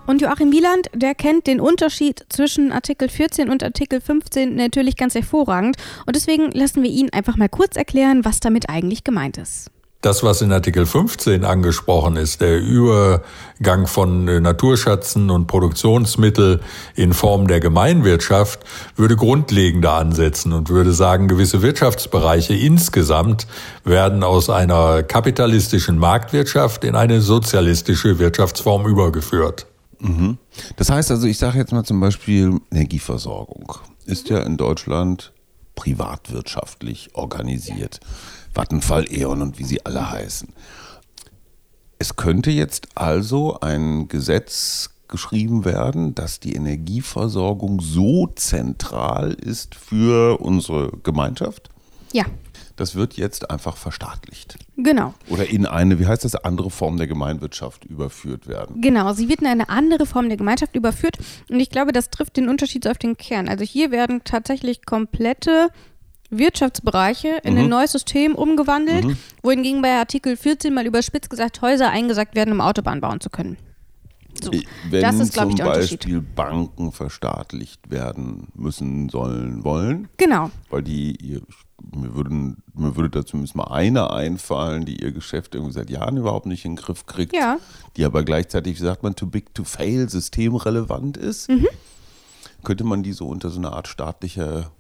Und 0.07 0.21
Joachim 0.21 0.51
Wieland, 0.51 0.89
der 0.94 1.15
kennt 1.15 1.48
den 1.48 1.62
Unterschied 1.62 2.25
zwischen 2.30 2.71
Artikel 2.71 3.07
14 3.07 3.50
und 3.50 3.63
Artikel 3.63 4.01
15 4.01 4.56
natürlich 4.56 4.98
ganz 4.98 5.15
hervorragend. 5.15 5.77
Und 6.06 6.15
deswegen 6.15 6.51
lassen 6.51 6.83
wir 6.83 6.89
ihn 6.89 7.12
einfach 7.12 7.38
mal 7.38 7.50
kurz 7.50 7.75
erklären, 7.75 8.25
was 8.25 8.39
damit 8.39 8.69
eigentlich 8.69 9.03
gemeint 9.03 9.38
ist. 9.38 9.69
Das, 10.01 10.24
was 10.24 10.42
in 10.42 10.51
Artikel 10.51 10.88
15 10.88 11.45
angesprochen 11.45 12.15
ist, 12.15 12.42
der 12.42 12.59
Übergang 12.59 13.86
von 13.86 14.27
äh, 14.27 14.39
Naturschätzen 14.39 15.29
und 15.29 15.46
Produktionsmittel 15.46 16.62
in 16.96 17.13
Form 17.13 17.48
der 17.48 17.60
Gemeinwirtschaft, 17.60 18.62
würde 18.96 19.15
grundlegender 19.15 19.93
ansetzen 19.93 20.53
und 20.53 20.70
würde 20.70 20.91
sagen, 20.91 21.27
gewisse 21.27 21.62
Wirtschaftsbereiche 21.62 22.55
insgesamt 22.55 23.46
werden 23.84 24.24
aus 24.24 24.50
einer 24.50 25.03
kapitalistischen 25.03 26.00
Marktwirtschaft 26.00 26.84
in 26.84 26.96
eine 26.96 27.22
sozialistische 27.22 28.17
Wirtschaftsform 28.17 28.88
übergeführt. 28.88 29.67
Das 30.75 30.89
heißt 30.89 31.12
also, 31.12 31.27
ich 31.27 31.38
sage 31.38 31.60
jetzt 31.60 31.72
mal 31.72 31.84
zum 31.84 32.00
Beispiel, 32.00 32.60
Energieversorgung 32.72 33.75
ist 34.05 34.29
ja 34.29 34.39
in 34.39 34.58
Deutschland 34.58 35.31
privatwirtschaftlich 35.75 37.12
organisiert. 37.13 38.00
Vattenfall, 38.53 39.05
E.ON 39.10 39.41
und 39.41 39.60
wie 39.60 39.63
sie 39.63 39.86
alle 39.86 40.12
heißen. 40.12 40.50
Es 42.00 42.15
könnte 42.15 42.51
jetzt 42.51 42.89
also 42.96 43.60
ein 43.60 44.08
Gesetz 44.08 44.89
geschrieben 45.08 45.65
werden, 45.65 46.15
dass 46.15 46.39
die 46.39 46.55
Energieversorgung 46.55 47.79
so 47.79 48.27
zentral 48.36 49.34
ist 49.34 49.75
für 49.75 50.41
unsere 50.41 50.91
Gemeinschaft. 51.03 51.70
Ja, 52.12 52.25
Das 52.75 52.96
wird 52.96 53.18
jetzt 53.18 53.50
einfach 53.50 53.78
verstaatlicht. 53.78 54.58
genau. 54.78 55.13
Oder 55.30 55.50
in 55.50 55.66
eine, 55.66 56.00
wie 56.00 56.08
heißt 56.08 56.24
das, 56.24 56.36
andere 56.36 56.70
Form 56.70 56.98
der 56.98 57.08
Gemeinwirtschaft 57.08 57.86
überführt 57.86 58.48
werden. 58.48 58.82
Genau, 58.82 59.13
sie 59.13 59.30
wird 59.30 59.42
in 59.42 59.48
eine 59.48 59.70
andere 59.70 60.06
Form 60.06 60.28
der 60.30 60.38
Gemeinschaft 60.38 60.75
überführt. 60.75 61.18
Und 61.50 61.60
ich 61.60 61.70
glaube, 61.70 61.92
das 61.92 62.10
trifft 62.10 62.38
den 62.38 62.50
Unterschied 62.50 62.84
so 62.84 62.90
auf 62.90 62.98
den 62.98 63.18
Kern. 63.18 63.48
Also 63.50 63.63
hier 63.63 63.92
werden 63.92 64.22
tatsächlich 64.24 64.86
komplette 64.86 65.70
Wirtschaftsbereiche 66.32 67.40
in 67.44 67.58
ein 67.58 67.68
neues 67.68 67.92
System 67.92 68.36
umgewandelt, 68.36 69.06
wohingegen 69.44 69.82
bei 69.82 69.92
Artikel 69.98 70.38
14 70.38 70.74
mal 70.74 70.86
überspitzt 70.86 71.30
gesagt 71.30 71.62
Häuser 71.62 71.90
eingesagt 71.90 72.36
werden, 72.36 72.54
um 72.54 72.62
Autobahn 72.62 73.01
bauen 73.01 73.20
zu 73.20 73.30
können. 73.30 73.58
So, 74.42 74.50
Wenn 74.90 75.01
das 75.01 75.20
ist, 75.20 75.34
glaube 75.34 75.50
ich, 75.50 75.56
der 75.58 75.68
Unterschied. 75.68 76.00
Beispiel 76.00 76.22
Banken 76.22 76.94
verstaatlicht 76.94 77.92
werden 77.92 78.48
müssen, 78.56 79.10
sollen, 79.10 79.66
wollen, 79.66 80.08
Genau, 80.16 80.50
weil 80.70 80.84
die, 80.84 81.18
ihr, 81.18 81.42
mir, 81.95 82.13
würden, 82.15 82.63
mir 82.73 82.95
würde 82.95 83.09
da 83.09 83.25
zumindest 83.25 83.55
mal 83.55 83.65
eine 83.71 84.11
einfallen, 84.11 84.85
die 84.85 85.01
ihr 85.01 85.11
Geschäft 85.11 85.55
irgendwie 85.55 85.73
seit 85.73 85.89
Jahren 85.89 86.17
überhaupt 86.17 86.45
nicht 86.45 86.65
in 86.65 86.71
den 86.75 86.81
Griff 86.83 87.05
kriegt, 87.05 87.35
Ja. 87.35 87.57
die 87.97 88.05
aber 88.05 88.23
gleichzeitig, 88.23 88.79
wie 88.79 88.83
sagt 88.83 89.03
man, 89.03 89.15
too 89.15 89.25
big 89.27 89.53
to 89.53 89.63
fail, 89.63 90.09
systemrelevant 90.09 91.17
ist, 91.17 91.50
Mhm. 91.50 91.67
könnte 92.63 92.83
man 92.83 93.03
die 93.03 93.13
so 93.13 93.27
unter 93.27 93.50
so 93.50 93.57
eine 93.59 93.71
Art 93.73 93.88
staatlicher 93.88 94.71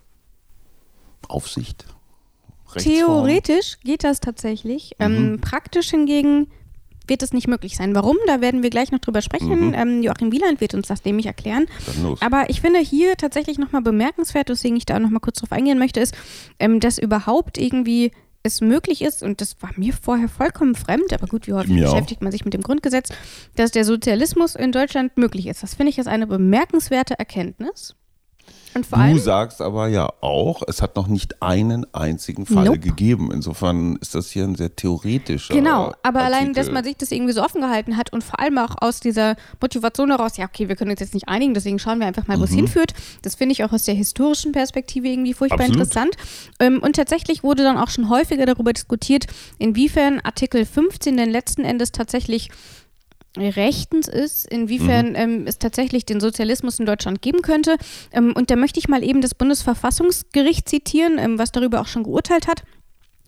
Aufsicht, 1.27 1.85
Theoretisch 2.77 3.79
geht 3.83 4.05
das 4.05 4.21
tatsächlich. 4.21 4.95
Ähm, 4.97 5.11
mhm. 5.11 5.17
Ähm, 5.33 5.41
praktisch 5.41 5.89
hingegen 5.89 6.47
wird 7.11 7.23
es 7.23 7.33
nicht 7.33 7.49
möglich 7.49 7.75
sein. 7.75 7.93
Warum? 7.93 8.15
Da 8.25 8.39
werden 8.39 8.63
wir 8.63 8.69
gleich 8.69 8.91
noch 8.91 8.99
drüber 8.99 9.21
sprechen. 9.21 9.67
Mhm. 9.67 9.73
Ähm, 9.73 10.01
Joachim 10.01 10.31
Wieland 10.31 10.61
wird 10.61 10.73
uns 10.73 10.87
das 10.87 11.03
nämlich 11.03 11.25
erklären. 11.25 11.67
Aber 12.21 12.49
ich 12.49 12.61
finde 12.61 12.79
hier 12.79 13.17
tatsächlich 13.17 13.57
nochmal 13.57 13.81
bemerkenswert, 13.81 14.47
weswegen 14.49 14.77
ich 14.77 14.85
da 14.85 14.97
nochmal 14.97 15.19
kurz 15.19 15.39
drauf 15.39 15.51
eingehen 15.51 15.77
möchte, 15.77 15.99
ist, 15.99 16.15
ähm, 16.57 16.79
dass 16.79 16.97
überhaupt 16.97 17.57
irgendwie 17.57 18.13
es 18.43 18.61
möglich 18.61 19.03
ist, 19.03 19.21
und 19.21 19.41
das 19.41 19.57
war 19.59 19.69
mir 19.75 19.93
vorher 19.93 20.29
vollkommen 20.29 20.73
fremd, 20.73 21.13
aber 21.13 21.27
gut, 21.27 21.47
wie 21.47 21.53
häufig 21.53 21.69
mir 21.69 21.83
beschäftigt 21.83 22.21
auch. 22.21 22.23
man 22.23 22.31
sich 22.31 22.45
mit 22.45 22.53
dem 22.53 22.61
Grundgesetz, 22.61 23.09
dass 23.55 23.71
der 23.71 23.85
Sozialismus 23.85 24.55
in 24.55 24.71
Deutschland 24.71 25.17
möglich 25.17 25.47
ist. 25.47 25.61
Das 25.61 25.75
finde 25.75 25.91
ich 25.91 25.97
jetzt 25.97 26.07
eine 26.07 26.25
bemerkenswerte 26.25 27.19
Erkenntnis. 27.19 27.95
Und 28.73 28.85
vor 28.85 28.97
allem, 28.97 29.15
du 29.15 29.21
sagst 29.21 29.61
aber 29.61 29.87
ja 29.87 30.09
auch, 30.21 30.61
es 30.67 30.81
hat 30.81 30.95
noch 30.95 31.07
nicht 31.07 31.41
einen 31.41 31.85
einzigen 31.93 32.45
Fall 32.45 32.65
nope. 32.65 32.79
gegeben. 32.79 33.31
Insofern 33.31 33.97
ist 33.97 34.15
das 34.15 34.31
hier 34.31 34.43
ein 34.43 34.55
sehr 34.55 34.75
theoretischer. 34.75 35.53
Genau, 35.53 35.91
aber 36.03 36.21
Artikel. 36.21 36.21
allein, 36.21 36.53
dass 36.53 36.71
man 36.71 36.83
sich 36.83 36.95
das 36.97 37.11
irgendwie 37.11 37.33
so 37.33 37.43
offen 37.43 37.61
gehalten 37.61 37.97
hat 37.97 38.13
und 38.13 38.23
vor 38.23 38.39
allem 38.39 38.57
auch 38.57 38.75
aus 38.79 38.99
dieser 38.99 39.35
Motivation 39.59 40.09
heraus, 40.09 40.37
ja, 40.37 40.45
okay, 40.45 40.69
wir 40.69 40.75
können 40.75 40.91
uns 40.91 40.99
jetzt 40.99 41.13
nicht 41.13 41.27
einigen, 41.27 41.53
deswegen 41.53 41.79
schauen 41.79 41.99
wir 41.99 42.07
einfach 42.07 42.27
mal, 42.27 42.39
wo 42.39 42.43
es 42.43 42.51
mhm. 42.51 42.57
hinführt. 42.57 42.93
Das 43.21 43.35
finde 43.35 43.53
ich 43.53 43.63
auch 43.63 43.73
aus 43.73 43.83
der 43.83 43.95
historischen 43.95 44.51
Perspektive 44.51 45.07
irgendwie 45.07 45.33
furchtbar 45.33 45.65
Absolut. 45.65 45.81
interessant. 45.81 46.15
Ähm, 46.59 46.79
und 46.81 46.95
tatsächlich 46.95 47.43
wurde 47.43 47.63
dann 47.63 47.77
auch 47.77 47.89
schon 47.89 48.09
häufiger 48.09 48.45
darüber 48.45 48.73
diskutiert, 48.73 49.27
inwiefern 49.57 50.19
Artikel 50.23 50.65
15 50.65 51.17
denn 51.17 51.29
letzten 51.29 51.63
Endes 51.63 51.91
tatsächlich 51.91 52.49
rechtens 53.37 54.07
ist, 54.07 54.45
inwiefern 54.45 55.09
mhm. 55.09 55.15
ähm, 55.15 55.43
es 55.47 55.57
tatsächlich 55.57 56.05
den 56.05 56.19
Sozialismus 56.19 56.79
in 56.79 56.85
Deutschland 56.85 57.21
geben 57.21 57.41
könnte. 57.41 57.77
Ähm, 58.11 58.33
und 58.35 58.51
da 58.51 58.55
möchte 58.55 58.79
ich 58.79 58.89
mal 58.89 59.03
eben 59.03 59.21
das 59.21 59.35
Bundesverfassungsgericht 59.35 60.67
zitieren, 60.67 61.17
ähm, 61.17 61.39
was 61.39 61.51
darüber 61.51 61.81
auch 61.81 61.87
schon 61.87 62.03
geurteilt 62.03 62.47
hat. 62.47 62.63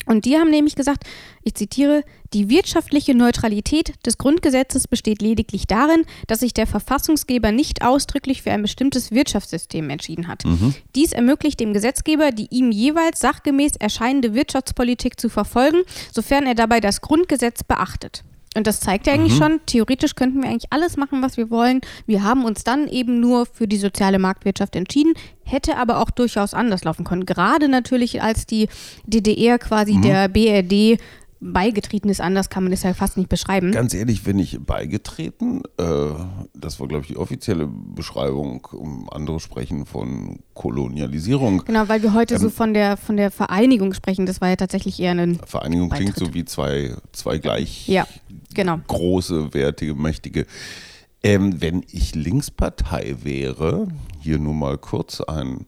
Und 0.06 0.26
die 0.26 0.38
haben 0.38 0.50
nämlich 0.50 0.76
gesagt, 0.76 1.06
ich 1.44 1.56
zitiere, 1.56 2.04
die 2.34 2.50
wirtschaftliche 2.50 3.16
Neutralität 3.16 3.94
des 4.06 4.18
Grundgesetzes 4.18 4.88
besteht 4.88 5.22
lediglich 5.22 5.66
darin, 5.66 6.04
dass 6.28 6.42
sich 6.42 6.54
der 6.54 6.68
Verfassungsgeber 6.68 7.54
nicht 7.54 7.84
ausdrücklich 7.86 8.42
für 8.42 8.52
ein 8.52 8.62
bestimmtes 8.62 9.12
Wirtschaftssystem 9.12 9.90
entschieden 9.90 10.28
hat. 10.28 10.44
Mhm. 10.44 10.76
Dies 10.96 11.14
ermöglicht 11.14 11.60
dem 11.60 11.74
Gesetzgeber, 11.74 12.32
die 12.32 12.48
ihm 12.50 12.72
jeweils 12.72 13.20
sachgemäß 13.20 13.78
erscheinende 13.80 14.34
Wirtschaftspolitik 14.34 15.20
zu 15.20 15.30
verfolgen, 15.30 15.84
sofern 16.12 16.46
er 16.46 16.56
dabei 16.56 16.82
das 16.82 17.00
Grundgesetz 17.00 17.64
beachtet. 17.64 18.24
Und 18.56 18.68
das 18.68 18.80
zeigt 18.80 19.08
ja 19.08 19.14
eigentlich 19.14 19.34
mhm. 19.34 19.44
schon, 19.44 19.60
theoretisch 19.66 20.16
könnten 20.16 20.42
wir 20.42 20.50
eigentlich 20.50 20.72
alles 20.72 20.98
machen, 20.98 21.22
was 21.22 21.38
wir 21.38 21.50
wollen. 21.50 21.82
Wir 22.06 22.24
haben 22.24 22.46
uns 22.46 22.64
dann 22.64 22.88
eben 22.88 23.20
nur 23.20 23.46
für 23.46 23.68
die 23.68 23.78
soziale 23.78 24.20
Marktwirtschaft 24.20 24.76
entschieden, 24.76 25.14
hätte 25.44 25.78
aber 25.78 26.00
auch 26.00 26.12
durchaus 26.12 26.54
anders 26.54 26.84
laufen 26.84 27.04
können. 27.04 27.26
Gerade 27.26 27.68
natürlich, 27.68 28.22
als 28.22 28.46
die 28.46 28.68
DDR 29.06 29.60
quasi 29.60 29.94
mhm. 29.94 30.02
der 30.02 30.28
BRD 30.28 31.00
beigetreten 31.44 32.10
ist, 32.10 32.22
anders 32.22 32.50
kann 32.50 32.64
man 32.64 32.72
das 32.72 32.84
ja 32.84 32.94
fast 32.94 33.18
nicht 33.18 33.30
beschreiben. 33.30 33.72
Ganz 33.72 33.94
ehrlich, 33.94 34.26
wenn 34.26 34.40
ich 34.40 34.60
beigetreten, 34.60 35.62
äh, 35.78 35.84
das 36.54 36.80
war, 36.80 36.88
glaube 36.88 37.02
ich, 37.04 37.10
die 37.10 37.18
offizielle 37.18 37.68
Beschreibung, 37.68 38.66
um 38.72 39.10
andere 39.10 39.40
sprechen 39.40 39.86
von 39.86 40.40
Kolonialisierung. 40.54 41.64
Genau, 41.66 41.88
weil 41.90 42.02
wir 42.02 42.14
heute 42.14 42.36
ähm, 42.36 42.42
so 42.42 42.50
von 42.50 42.74
der, 42.74 42.98
von 42.98 43.18
der 43.18 43.32
Vereinigung 43.32 43.94
sprechen, 43.94 44.26
das 44.26 44.40
war 44.40 44.50
ja 44.50 44.56
tatsächlich 44.56 45.00
eher 45.00 45.12
eine. 45.12 45.36
Vereinigung 45.46 45.90
Beitritt. 45.90 46.16
klingt 46.16 46.28
so 46.28 46.34
wie 46.34 46.46
zwei, 46.46 46.96
zwei 47.12 47.38
gleich 47.40 47.88
ja, 47.88 48.08
genau. 48.54 48.80
große, 48.88 49.54
wertige, 49.54 49.96
mächtige. 49.96 50.46
Ähm, 51.24 51.62
wenn 51.62 51.84
ich 51.92 52.16
Linkspartei 52.16 53.16
wäre, 53.24 53.88
hier 54.20 54.40
nur 54.40 54.54
mal 54.54 54.78
kurz 54.78 55.22
ein 55.22 55.66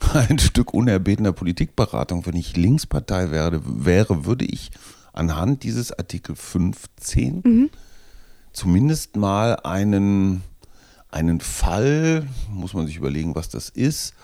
ein 0.14 0.38
Stück 0.38 0.74
unerbetener 0.74 1.32
Politikberatung. 1.32 2.26
Wenn 2.26 2.36
ich 2.36 2.56
Linkspartei 2.56 3.30
werde, 3.30 3.60
wäre, 3.64 4.24
würde 4.24 4.44
ich 4.44 4.70
anhand 5.12 5.62
dieses 5.62 5.92
Artikel 5.92 6.36
15 6.36 7.42
mhm. 7.44 7.70
zumindest 8.52 9.16
mal 9.16 9.56
einen, 9.56 10.42
einen 11.10 11.40
Fall, 11.40 12.26
muss 12.50 12.74
man 12.74 12.86
sich 12.86 12.96
überlegen, 12.96 13.34
was 13.34 13.48
das 13.48 13.68
ist, 13.68 14.14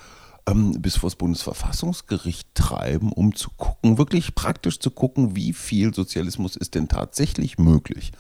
ähm, 0.47 0.81
bis 0.81 0.97
vor 0.97 1.09
das 1.09 1.17
Bundesverfassungsgericht 1.17 2.55
treiben, 2.55 3.13
um 3.13 3.35
zu 3.35 3.51
gucken, 3.57 3.99
wirklich 3.99 4.35
praktisch 4.35 4.79
zu 4.79 4.91
gucken, 4.91 5.37
wie 5.37 5.53
viel 5.53 5.95
Sozialismus 5.95 6.57
ist 6.57 6.75
denn 6.75 6.89
tatsächlich 6.89 7.59
möglich. 7.59 8.13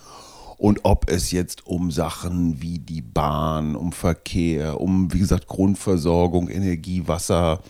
Und 0.56 0.80
ob 0.84 1.10
es 1.10 1.30
jetzt 1.30 1.66
um 1.66 1.90
Sachen 1.90 2.62
wie 2.62 2.78
die 2.78 3.02
Bahn, 3.02 3.76
um 3.76 3.92
Verkehr, 3.92 4.80
um, 4.80 5.12
wie 5.12 5.18
gesagt, 5.18 5.46
Grundversorgung, 5.46 6.48
Energie, 6.48 7.06
Wasser, 7.06 7.60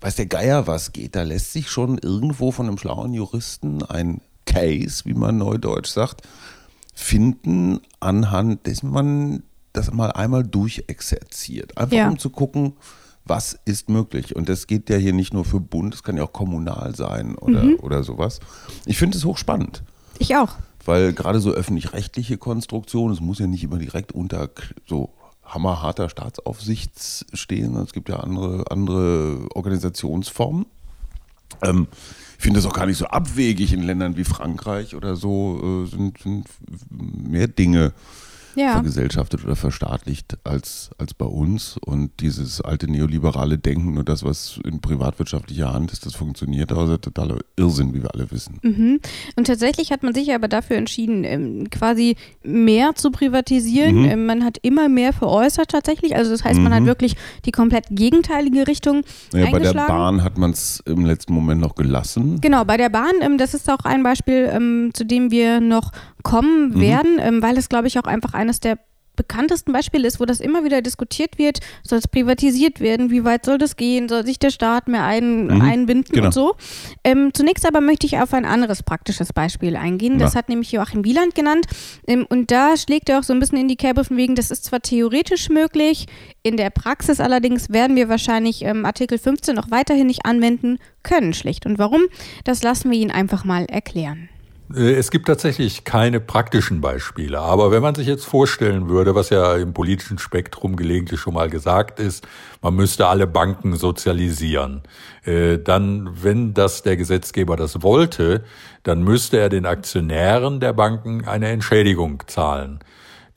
weiß 0.00 0.16
der 0.16 0.26
Geier 0.26 0.66
was 0.66 0.92
geht, 0.92 1.16
da 1.16 1.22
lässt 1.22 1.52
sich 1.52 1.70
schon 1.70 1.98
irgendwo 1.98 2.50
von 2.50 2.66
einem 2.66 2.78
schlauen 2.78 3.12
Juristen 3.14 3.82
ein 3.82 4.20
Case, 4.46 5.04
wie 5.04 5.14
man 5.14 5.38
neudeutsch 5.38 5.90
sagt, 5.90 6.22
finden, 6.94 7.80
anhand 8.00 8.66
dessen 8.66 8.90
man 8.90 9.42
das 9.72 9.92
mal 9.92 10.10
einmal 10.10 10.44
durchexerziert. 10.44 11.76
Einfach 11.76 11.96
ja. 11.96 12.08
um 12.08 12.18
zu 12.18 12.30
gucken, 12.30 12.72
was 13.28 13.58
ist 13.64 13.88
möglich. 13.88 14.34
Und 14.34 14.48
das 14.48 14.66
geht 14.66 14.90
ja 14.90 14.96
hier 14.96 15.12
nicht 15.12 15.32
nur 15.32 15.44
für 15.44 15.60
Bund, 15.60 15.94
es 15.94 16.02
kann 16.02 16.16
ja 16.16 16.24
auch 16.24 16.32
kommunal 16.32 16.94
sein 16.96 17.36
oder, 17.36 17.62
mhm. 17.62 17.76
oder 17.80 18.02
sowas. 18.02 18.40
Ich 18.86 18.98
finde 18.98 19.16
es 19.18 19.24
hochspannend. 19.24 19.82
Ich 20.18 20.34
auch 20.34 20.54
weil 20.88 21.12
gerade 21.12 21.38
so 21.38 21.50
öffentlich-rechtliche 21.50 22.38
Konstruktionen, 22.38 23.12
es 23.12 23.20
muss 23.20 23.38
ja 23.38 23.46
nicht 23.46 23.62
immer 23.62 23.76
direkt 23.76 24.12
unter 24.12 24.48
so 24.86 25.12
hammerharter 25.44 26.08
Staatsaufsicht 26.08 27.26
stehen, 27.34 27.76
es 27.76 27.92
gibt 27.92 28.08
ja 28.08 28.20
andere, 28.20 28.64
andere 28.70 29.48
Organisationsformen. 29.54 30.64
Ähm, 31.60 31.88
ich 32.38 32.42
finde 32.42 32.60
das 32.60 32.66
auch 32.66 32.74
gar 32.74 32.86
nicht 32.86 32.96
so 32.96 33.06
abwegig 33.06 33.74
in 33.74 33.82
Ländern 33.82 34.16
wie 34.16 34.24
Frankreich 34.24 34.94
oder 34.94 35.14
so, 35.14 35.84
äh, 35.84 35.90
sind, 35.90 36.18
sind 36.22 36.46
mehr 36.90 37.48
Dinge 37.48 37.92
ja. 38.54 38.72
vergesellschaftet 38.72 39.44
oder 39.44 39.56
verstaatlicht 39.56 40.38
als, 40.44 40.90
als 40.98 41.14
bei 41.14 41.26
uns. 41.26 41.76
Und 41.78 42.10
dieses 42.20 42.60
alte 42.60 42.90
neoliberale 42.90 43.58
Denken, 43.58 43.94
nur 43.94 44.04
das, 44.04 44.24
was 44.24 44.60
in 44.64 44.80
privatwirtschaftlicher 44.80 45.72
Hand 45.72 45.92
ist, 45.92 46.06
das 46.06 46.14
funktioniert, 46.14 46.72
aber 46.72 46.82
das 46.82 46.90
ist 46.92 47.02
totaler 47.02 47.38
Irrsinn, 47.56 47.94
wie 47.94 48.02
wir 48.02 48.14
alle 48.14 48.30
wissen. 48.30 48.58
Mhm. 48.62 49.00
Und 49.36 49.46
tatsächlich 49.46 49.90
hat 49.92 50.02
man 50.02 50.14
sich 50.14 50.34
aber 50.34 50.48
dafür 50.48 50.76
entschieden, 50.76 51.24
ähm, 51.24 51.70
quasi 51.70 52.16
mehr 52.42 52.94
zu 52.94 53.10
privatisieren. 53.10 54.02
Mhm. 54.02 54.04
Ähm, 54.04 54.26
man 54.26 54.44
hat 54.44 54.58
immer 54.62 54.88
mehr 54.88 55.12
veräußert 55.12 55.70
tatsächlich. 55.70 56.16
Also 56.16 56.30
das 56.30 56.44
heißt, 56.44 56.58
mhm. 56.58 56.64
man 56.64 56.74
hat 56.74 56.82
mhm. 56.82 56.86
wirklich 56.86 57.16
die 57.44 57.52
komplett 57.52 57.86
gegenteilige 57.90 58.66
Richtung 58.66 59.02
ja, 59.32 59.50
Bei 59.50 59.58
der 59.58 59.74
Bahn 59.74 60.22
hat 60.22 60.38
man 60.38 60.50
es 60.50 60.82
im 60.86 61.04
letzten 61.04 61.32
Moment 61.32 61.60
noch 61.60 61.74
gelassen. 61.74 62.40
Genau, 62.40 62.64
bei 62.64 62.76
der 62.76 62.88
Bahn, 62.88 63.12
ähm, 63.20 63.38
das 63.38 63.54
ist 63.54 63.70
auch 63.70 63.84
ein 63.84 64.02
Beispiel, 64.02 64.90
zu 64.92 65.04
dem 65.04 65.30
wir 65.30 65.60
noch 65.60 65.92
kommen 66.22 66.70
mhm. 66.70 66.80
werden, 66.80 67.42
weil 67.42 67.56
es, 67.56 67.68
glaube 67.68 67.86
ich, 67.86 67.98
auch 67.98 68.04
einfach 68.04 68.34
eines 68.38 68.60
der 68.60 68.78
bekanntesten 69.18 69.72
Beispiele 69.72 70.06
ist, 70.06 70.20
wo 70.20 70.24
das 70.24 70.40
immer 70.40 70.64
wieder 70.64 70.80
diskutiert 70.80 71.38
wird, 71.38 71.58
soll 71.82 71.98
es 71.98 72.08
privatisiert 72.08 72.80
werden, 72.80 73.10
wie 73.10 73.24
weit 73.24 73.44
soll 73.44 73.58
das 73.58 73.76
gehen, 73.76 74.08
soll 74.08 74.24
sich 74.24 74.38
der 74.38 74.50
Staat 74.50 74.88
mehr 74.88 75.04
ein, 75.04 75.48
mhm, 75.48 75.60
einbinden 75.60 76.14
genau. 76.14 76.26
und 76.26 76.32
so. 76.32 76.54
Ähm, 77.04 77.30
zunächst 77.34 77.66
aber 77.66 77.80
möchte 77.82 78.06
ich 78.06 78.18
auf 78.18 78.32
ein 78.32 78.46
anderes 78.46 78.82
praktisches 78.82 79.32
Beispiel 79.32 79.76
eingehen. 79.76 80.18
Das 80.18 80.32
ja. 80.32 80.38
hat 80.38 80.48
nämlich 80.48 80.70
Joachim 80.70 81.04
Wieland 81.04 81.34
genannt. 81.34 81.66
Ähm, 82.06 82.26
und 82.30 82.50
da 82.50 82.76
schlägt 82.76 83.08
er 83.08 83.18
auch 83.18 83.24
so 83.24 83.32
ein 83.32 83.40
bisschen 83.40 83.58
in 83.58 83.68
die 83.68 83.76
Kerbe 83.76 84.04
von 84.04 84.16
wegen, 84.16 84.36
das 84.36 84.50
ist 84.52 84.64
zwar 84.64 84.80
theoretisch 84.80 85.50
möglich, 85.50 86.06
in 86.44 86.56
der 86.56 86.70
Praxis 86.70 87.18
allerdings 87.18 87.70
werden 87.70 87.96
wir 87.96 88.08
wahrscheinlich 88.08 88.62
ähm, 88.62 88.86
Artikel 88.86 89.18
15 89.18 89.58
auch 89.58 89.70
weiterhin 89.70 90.06
nicht 90.06 90.24
anwenden 90.24 90.78
können, 91.02 91.34
schlicht. 91.34 91.66
Und 91.66 91.78
warum? 91.78 92.02
Das 92.44 92.62
lassen 92.62 92.90
wir 92.90 92.98
ihn 92.98 93.10
einfach 93.10 93.44
mal 93.44 93.64
erklären. 93.64 94.28
Äh, 94.74 94.94
es 94.94 95.10
gibt 95.10 95.26
tatsächlich 95.26 95.84
keine 95.84 96.20
praktischen 96.20 96.80
Beispiele. 96.80 97.38
Aber 97.38 97.70
wenn 97.70 97.82
man 97.82 97.94
sich 97.94 98.06
jetzt 98.06 98.24
vorstellen 98.24 98.88
würde, 98.88 99.14
was 99.14 99.30
ja 99.30 99.56
im 99.56 99.72
politischen 99.72 100.18
Spektrum 100.18 100.76
gelegentlich 100.76 101.20
schon 101.20 101.34
mal 101.34 101.50
gesagt 101.50 102.00
ist, 102.00 102.26
man 102.62 102.74
müsste 102.74 103.06
alle 103.06 103.26
Banken 103.26 103.76
sozialisieren, 103.76 104.82
äh, 105.24 105.58
dann, 105.58 106.10
wenn 106.22 106.54
das 106.54 106.82
der 106.82 106.96
Gesetzgeber 106.96 107.56
das 107.56 107.82
wollte, 107.82 108.44
dann 108.82 109.02
müsste 109.02 109.38
er 109.38 109.48
den 109.48 109.66
Aktionären 109.66 110.60
der 110.60 110.72
Banken 110.72 111.26
eine 111.26 111.48
Entschädigung 111.48 112.22
zahlen. 112.26 112.80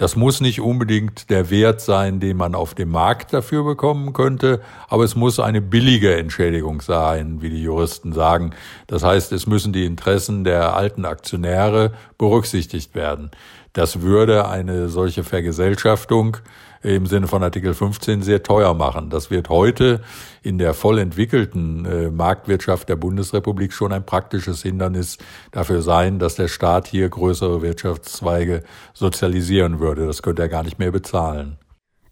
Das 0.02 0.16
muss 0.16 0.42
nicht 0.42 0.62
unbedingt 0.62 1.30
der 1.30 1.52
Wert 1.52 1.80
sein, 1.80 2.20
den 2.20 2.36
man 2.36 2.56
auf 2.56 2.74
dem 2.74 2.90
Markt 2.90 3.34
dafür 3.34 3.64
bekommen 3.64 4.14
könnte, 4.14 4.60
aber 4.90 5.04
es 5.04 5.16
muss 5.16 5.40
eine 5.40 5.62
billige 5.62 6.18
Entschädigung 6.18 6.82
sein, 6.82 7.44
wie 7.44 7.52
die 7.52 7.62
Juristen 7.62 8.12
sagen. 8.12 8.56
Das 8.88 9.04
heißt, 9.04 9.32
es 9.32 9.46
müssen 9.46 9.74
die 9.74 9.86
Interessen 9.86 10.44
der 10.44 10.76
alten 10.76 11.06
Aktionäre 11.06 11.94
berücksichtigt 12.18 12.96
werden. 12.96 13.30
Das 13.74 14.02
würde 14.02 14.48
eine 14.48 14.90
solche 14.90 15.24
Vergesellschaftung 15.24 16.38
im 16.84 17.06
Sinne 17.06 17.28
von 17.28 17.44
Artikel 17.44 17.74
15 17.74 18.22
sehr 18.22 18.44
teuer 18.44 18.74
machen. 18.74 19.10
Das 19.10 19.30
wird 19.30 19.50
heute 19.50 20.02
in 20.42 20.58
der 20.58 20.74
voll 20.74 21.00
entwickelten 21.00 21.86
äh, 21.86 22.10
Marktwirtschaft 22.10 22.90
der 22.90 22.96
Bundesrepublik 22.96 23.72
schon 23.72 23.94
ein 23.94 24.06
praktisches 24.06 24.64
Hindernis 24.64 25.18
dafür 25.52 25.82
sein, 25.84 26.20
dass 26.20 26.36
der 26.36 26.48
Staat 26.48 26.88
hier 26.88 27.08
größere 27.08 27.62
Wirtschaftszweige 27.62 28.64
sozialisieren 28.94 29.80
würde. 29.80 30.08
Das 30.08 30.22
könnte 30.22 30.42
er 30.42 30.50
gar 30.50 30.64
nicht 30.64 30.80
mehr 30.80 30.92
bezahlen. 30.92 31.58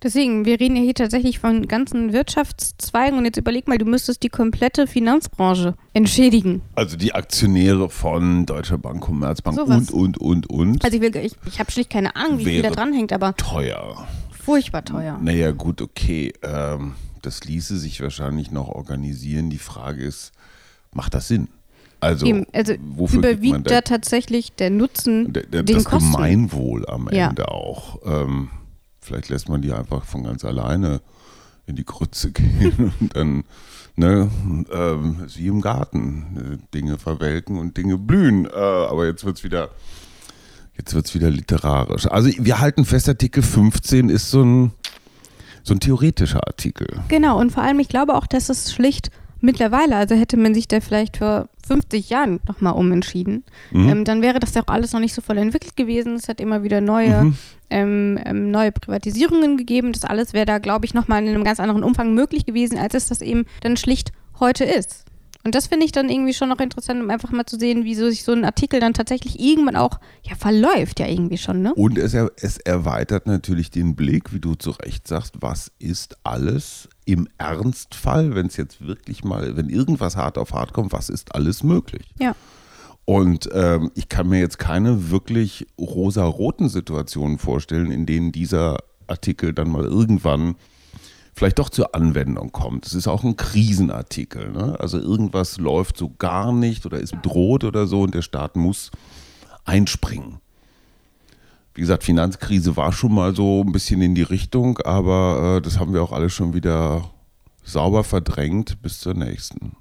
Deswegen, 0.02 0.46
wir 0.46 0.60
reden 0.60 0.78
ja 0.78 0.82
hier 0.82 0.94
tatsächlich 0.94 1.40
von 1.40 1.68
ganzen 1.68 2.14
Wirtschaftszweigen 2.14 3.18
und 3.20 3.26
jetzt 3.26 3.38
überleg 3.38 3.68
mal, 3.68 3.78
du 3.78 3.86
müsstest 3.86 4.24
die 4.24 4.30
komplette 4.30 4.88
Finanzbranche 4.88 5.76
entschädigen. 5.94 6.62
Also 6.76 6.96
die 6.96 7.14
Aktionäre 7.14 7.90
von 7.90 8.46
Deutscher 8.46 8.78
Bank, 8.78 9.02
Commerzbank 9.02 9.58
Sowas. 9.58 9.92
und, 9.92 10.18
und, 10.18 10.48
und, 10.48 10.50
und. 10.50 10.86
Also 10.86 10.96
ich, 10.96 11.02
will- 11.02 11.16
ich, 11.18 11.34
ich 11.46 11.60
habe 11.60 11.70
schlicht 11.72 11.90
keine 11.90 12.16
Ahnung, 12.16 12.40
wie 12.40 12.46
viel 12.46 12.58
da 12.62 12.70
Wäre 12.70 12.76
dran 12.76 12.94
hängt, 12.94 13.12
aber 13.12 13.36
teuer. 13.36 14.08
furchtbar 14.42 14.86
teuer. 14.86 15.20
Naja, 15.22 15.52
gut, 15.52 15.82
okay. 15.82 16.32
Ähm, 16.44 16.94
das 17.22 17.44
ließe 17.44 17.78
sich 17.78 18.00
wahrscheinlich 18.02 18.52
noch 18.52 18.70
organisieren. 18.70 19.50
Die 19.50 19.58
Frage 19.58 20.02
ist, 20.04 20.32
macht 20.94 21.14
das 21.14 21.28
Sinn? 21.28 21.50
Also, 22.00 22.26
Eben, 22.26 22.46
also 22.54 22.72
überwiegt 23.12 23.70
da 23.70 23.76
da 23.76 23.82
tatsächlich 23.82 24.54
der 24.54 24.70
Nutzen 24.70 25.34
der, 25.34 25.44
der, 25.44 25.64
den 25.64 25.76
das 25.76 25.84
Kosten? 25.84 26.14
Gemeinwohl 26.14 26.86
am 26.88 27.10
Ja. 27.12 27.28
Ende 27.28 27.50
auch. 27.50 28.00
Ähm, 28.06 28.48
vielleicht 29.10 29.30
lässt 29.30 29.50
man 29.50 29.62
die 29.62 29.74
einfach 29.74 30.06
von 30.06 30.24
ganz 30.24 30.46
alleine 30.46 31.02
in 31.66 31.76
die 31.76 31.84
Krütze 31.84 32.32
gehen 32.32 32.94
und 33.00 33.16
dann, 33.16 33.44
ne, 33.96 34.30
ähm, 34.72 35.26
wie 35.36 35.48
im 35.48 35.62
Garten, 35.62 36.60
äh, 36.62 36.76
Dinge 36.76 36.98
verwelken 36.98 37.58
und 37.58 37.76
Dinge 37.76 37.98
blühen. 37.98 38.46
Äh, 38.46 38.50
aber 38.50 39.08
jetzt 39.08 39.26
wird's 39.26 39.44
wieder, 39.44 39.70
jetzt 40.78 40.94
wird's 40.94 41.16
wieder 41.16 41.30
literarisch. 41.30 42.06
Also 42.08 42.30
wir 42.38 42.60
halten 42.60 42.86
fest, 42.86 43.10
Artikel 43.10 43.42
15 43.42 44.10
ist 44.10 44.30
so 44.30 44.44
ein, 44.44 44.72
so 45.64 45.74
ein 45.74 45.80
theoretischer 45.80 46.46
Artikel. 46.46 46.88
Genau, 47.08 47.40
und 47.40 47.52
vor 47.52 47.64
allem, 47.64 47.80
ich 47.80 47.90
glaube 47.90 48.16
auch, 48.16 48.28
dass 48.28 48.50
es 48.50 48.72
schlicht 48.72 49.10
mittlerweile, 49.42 49.96
also 49.96 50.16
hätte 50.16 50.38
man 50.38 50.54
sich 50.54 50.68
da 50.68 50.80
vielleicht 50.82 51.18
vor 51.18 51.50
50 51.68 52.10
Jahren 52.10 52.40
nochmal 52.48 52.74
umentschieden, 52.74 53.44
Mhm. 53.72 53.90
ähm, 53.90 54.04
dann 54.06 54.22
wäre 54.22 54.40
das 54.40 54.54
ja 54.56 54.64
auch 54.64 54.72
alles 54.74 54.94
noch 54.94 55.00
nicht 55.00 55.14
so 55.14 55.22
voll 55.22 55.38
entwickelt 55.38 55.76
gewesen. 55.76 56.16
Es 56.16 56.28
hat 56.28 56.42
immer 56.42 56.64
wieder 56.64 56.82
neue, 56.82 57.24
Mhm. 57.26 57.36
ähm, 57.70 58.20
ähm, 58.26 58.52
neue 58.52 58.72
Privatisierungen 58.72 59.58
gegeben. 59.58 59.94
Das 59.94 60.04
alles 60.06 60.34
wäre 60.34 60.46
da, 60.46 60.58
glaube 60.58 60.86
ich, 60.86 60.94
nochmal 60.94 61.24
in 61.24 61.30
einem 61.30 61.44
ganz 61.44 61.60
anderen 61.60 61.84
Umfang 61.84 62.14
möglich 62.14 62.46
gewesen, 62.46 62.78
als 62.78 62.94
es 62.96 63.08
das 63.08 63.22
eben 63.22 63.46
dann 63.62 63.78
schlicht 63.78 64.12
heute 64.40 64.64
ist. 64.66 65.06
Und 65.46 65.56
das 65.56 65.68
finde 65.68 65.86
ich 65.86 65.94
dann 65.94 66.10
irgendwie 66.10 66.34
schon 66.34 66.50
noch 66.50 66.60
interessant, 66.60 67.02
um 67.02 67.10
einfach 67.10 67.32
mal 67.32 67.46
zu 67.46 67.58
sehen, 67.58 67.86
wie 67.86 67.96
so 67.96 68.10
sich 68.10 68.24
so 68.26 68.34
ein 68.34 68.44
Artikel 68.44 68.82
dann 68.82 68.94
tatsächlich 68.94 69.40
irgendwann 69.40 69.78
auch 69.78 70.00
ja, 70.24 70.36
verläuft, 70.36 71.00
ja 71.00 71.08
irgendwie 71.08 71.38
schon, 71.38 71.62
ne? 71.62 71.74
Und 71.76 71.98
es, 71.98 72.14
er, 72.14 72.30
es 72.36 72.58
erweitert 72.58 73.26
natürlich 73.26 73.72
den 73.72 73.96
Blick, 73.96 74.34
wie 74.34 74.42
du 74.42 74.56
zu 74.56 74.72
Recht 74.72 75.08
sagst, 75.08 75.36
was 75.40 75.72
ist 75.80 76.18
alles 76.26 76.90
im 77.12 77.28
Ernstfall, 77.38 78.36
wenn 78.36 78.48
es 78.48 78.58
jetzt 78.58 78.86
wirklich 78.86 79.24
mal, 79.24 79.58
wenn 79.58 79.70
irgendwas 79.70 80.16
hart 80.16 80.38
auf 80.38 80.54
hart 80.54 80.74
kommt, 80.74 80.92
was 80.92 81.10
ist 81.10 81.34
alles 81.34 81.64
möglich? 81.64 82.14
Ja. 82.20 82.36
Und 83.06 83.50
ähm, 83.54 83.90
ich 83.96 84.10
kann 84.10 84.30
mir 84.30 84.40
jetzt 84.40 84.60
keine 84.60 85.10
wirklich 85.10 85.66
rosa-roten 85.80 86.70
Situationen 86.70 87.40
vorstellen, 87.40 87.90
in 87.90 88.06
denen 88.06 88.32
dieser 88.32 88.78
Artikel 89.08 89.54
dann 89.54 89.72
mal 89.72 89.86
irgendwann 89.86 90.56
vielleicht 91.34 91.58
doch 91.58 91.70
zur 91.70 91.96
Anwendung 91.96 92.52
kommt. 92.52 92.86
Es 92.86 92.94
ist 92.94 93.08
auch 93.08 93.24
ein 93.24 93.36
Krisenartikel. 93.36 94.52
Ne? 94.52 94.80
Also 94.80 95.00
irgendwas 95.00 95.58
läuft 95.58 95.98
so 95.98 96.14
gar 96.20 96.54
nicht 96.54 96.86
oder 96.86 97.00
ist 97.00 97.14
bedroht 97.14 97.64
oder 97.64 97.88
so 97.88 98.02
und 98.02 98.14
der 98.14 98.22
Staat 98.22 98.56
muss 98.56 98.92
einspringen. 99.66 100.40
Wie 101.76 101.82
gesagt, 101.82 102.04
Finanzkrise 102.04 102.76
war 102.78 102.92
schon 102.92 103.14
mal 103.14 103.36
so 103.36 103.64
ein 103.66 103.72
bisschen 103.72 104.02
in 104.02 104.16
die 104.16 104.24
Richtung, 104.24 104.80
aber 104.80 105.58
äh, 105.58 105.62
das 105.62 105.80
haben 105.80 105.94
wir 105.94 106.02
auch 106.04 106.12
alle 106.12 106.30
schon 106.30 106.54
wieder 106.54 107.10
sauber 107.64 108.04
verdrängt 108.04 108.82
bis 108.82 109.00
zur 109.00 109.14
nächsten. 109.14 109.74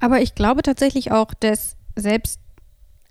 Aber 0.00 0.20
ich 0.20 0.34
glaube 0.34 0.62
tatsächlich 0.62 1.12
auch, 1.12 1.32
dass 1.34 1.76
selbst 1.96 2.40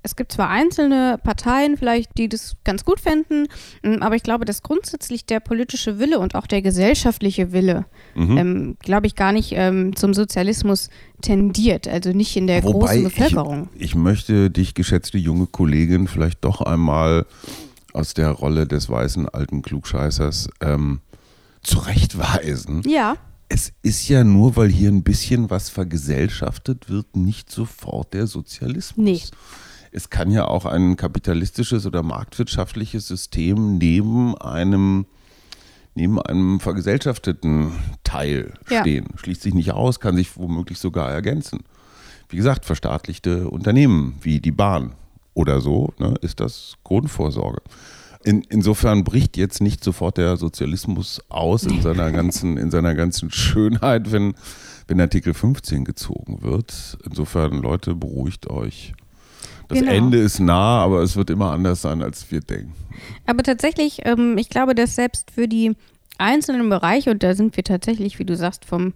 es 0.05 0.17
gibt 0.17 0.33
zwar 0.33 0.49
einzelne 0.49 1.17
Parteien 1.23 1.77
vielleicht, 1.77 2.17
die 2.17 2.27
das 2.27 2.57
ganz 2.65 2.83
gut 2.83 2.99
fänden, 2.99 3.47
m, 3.83 4.03
aber 4.03 4.17
ich 4.17 4.23
glaube, 4.23 4.43
dass 4.43 4.61
grundsätzlich 4.61 5.25
der 5.25 5.39
politische 5.39 5.97
Wille 5.97 6.19
und 6.19 6.35
auch 6.35 6.45
der 6.45 6.61
gesellschaftliche 6.61 7.53
Wille, 7.53 7.85
Mhm. 8.13 8.37
ähm, 8.37 8.77
glaube 8.81 9.07
ich, 9.07 9.15
gar 9.15 9.31
nicht 9.31 9.53
ähm, 9.55 9.95
zum 9.95 10.13
Sozialismus 10.13 10.89
tendiert, 11.21 11.87
also 11.87 12.11
nicht 12.11 12.35
in 12.35 12.47
der 12.47 12.61
großen 12.61 13.01
Bevölkerung. 13.05 13.69
Ich, 13.75 13.81
ich 13.81 13.95
möchte 13.95 14.51
dich, 14.51 14.73
geschätzte 14.73 15.17
junge 15.17 15.47
Kollegin, 15.47 16.09
vielleicht 16.09 16.43
doch 16.43 16.59
einmal 16.59 17.25
aus 17.93 18.13
der 18.13 18.29
Rolle 18.29 18.67
des 18.67 18.89
weißen 18.89 19.29
alten 19.29 19.61
Klugscheißers 19.61 20.49
ähm, 20.61 20.99
zurechtweisen. 21.61 22.81
Ja, 22.85 23.15
Es 23.49 23.71
ist 23.83 24.07
ja 24.09 24.23
nur, 24.23 24.55
weil 24.55 24.69
hier 24.69 24.89
ein 24.89 25.03
bisschen 25.03 25.49
was 25.49 25.69
vergesellschaftet 25.69 26.89
wird, 26.89 27.15
nicht 27.15 27.51
sofort 27.51 28.13
der 28.13 28.25
Sozialismus. 28.27 29.05
Nee. 29.05 29.21
Es 29.91 30.09
kann 30.09 30.31
ja 30.31 30.45
auch 30.47 30.65
ein 30.65 30.95
kapitalistisches 30.97 31.85
oder 31.85 32.01
marktwirtschaftliches 32.01 33.07
System 33.07 33.77
neben 33.77 34.35
einem, 34.39 35.05
neben 35.93 36.19
einem 36.19 36.59
vergesellschafteten 36.59 37.73
Teil 38.03 38.53
Ja. 38.69 38.81
stehen. 38.81 39.05
Schließt 39.17 39.43
sich 39.43 39.53
nicht 39.53 39.71
aus, 39.71 39.99
kann 39.99 40.15
sich 40.15 40.35
womöglich 40.35 40.79
sogar 40.79 41.11
ergänzen. 41.11 41.59
Wie 42.29 42.37
gesagt, 42.37 42.65
verstaatlichte 42.65 43.49
Unternehmen 43.49 44.15
wie 44.21 44.39
die 44.39 44.51
Bahn 44.51 44.93
oder 45.33 45.61
so, 45.61 45.93
ne, 45.99 46.13
ist 46.21 46.39
das 46.39 46.75
Grundvorsorge. 46.83 47.61
In, 48.23 48.41
insofern 48.49 49.03
bricht 49.03 49.35
jetzt 49.35 49.61
nicht 49.61 49.83
sofort 49.83 50.17
der 50.17 50.37
Sozialismus 50.37 51.21
aus 51.27 51.63
in 51.63 51.81
seiner 51.81 52.11
ganzen, 52.11 52.57
in 52.57 52.71
seiner 52.71 52.95
ganzen 52.95 53.29
Schönheit, 53.31 54.11
wenn, 54.13 54.35
wenn 54.87 55.01
Artikel 55.01 55.33
15 55.33 55.83
gezogen 55.83 56.41
wird. 56.41 56.97
Insofern, 57.05 57.61
Leute, 57.61 57.95
beruhigt 57.95 58.49
euch. 58.49 58.93
Das 59.67 59.79
Genau. 59.79 59.91
Ende 59.91 60.19
ist 60.19 60.39
nah, 60.39 60.79
aber 60.81 61.01
es 61.01 61.15
wird 61.15 61.29
immer 61.29 61.51
anders 61.51 61.81
sein, 61.81 62.01
als 62.01 62.31
wir 62.31 62.39
denken. 62.39 62.73
aber 63.25 63.43
tatsächlich, 63.43 64.01
ähm, 64.05 64.37
ich 64.37 64.49
glaube, 64.49 64.75
dass 64.75 64.95
selbst 64.95 65.31
für 65.31 65.47
die 65.47 65.75
einzelnen 66.17 66.69
Bereiche, 66.69 67.11
und 67.11 67.23
da 67.23 67.35
sind 67.35 67.57
wir 67.57 67.63
tatsächlich, 67.63 68.19
wie 68.19 68.25
du 68.25 68.37
sagst, 68.37 68.65
vom 68.65 68.93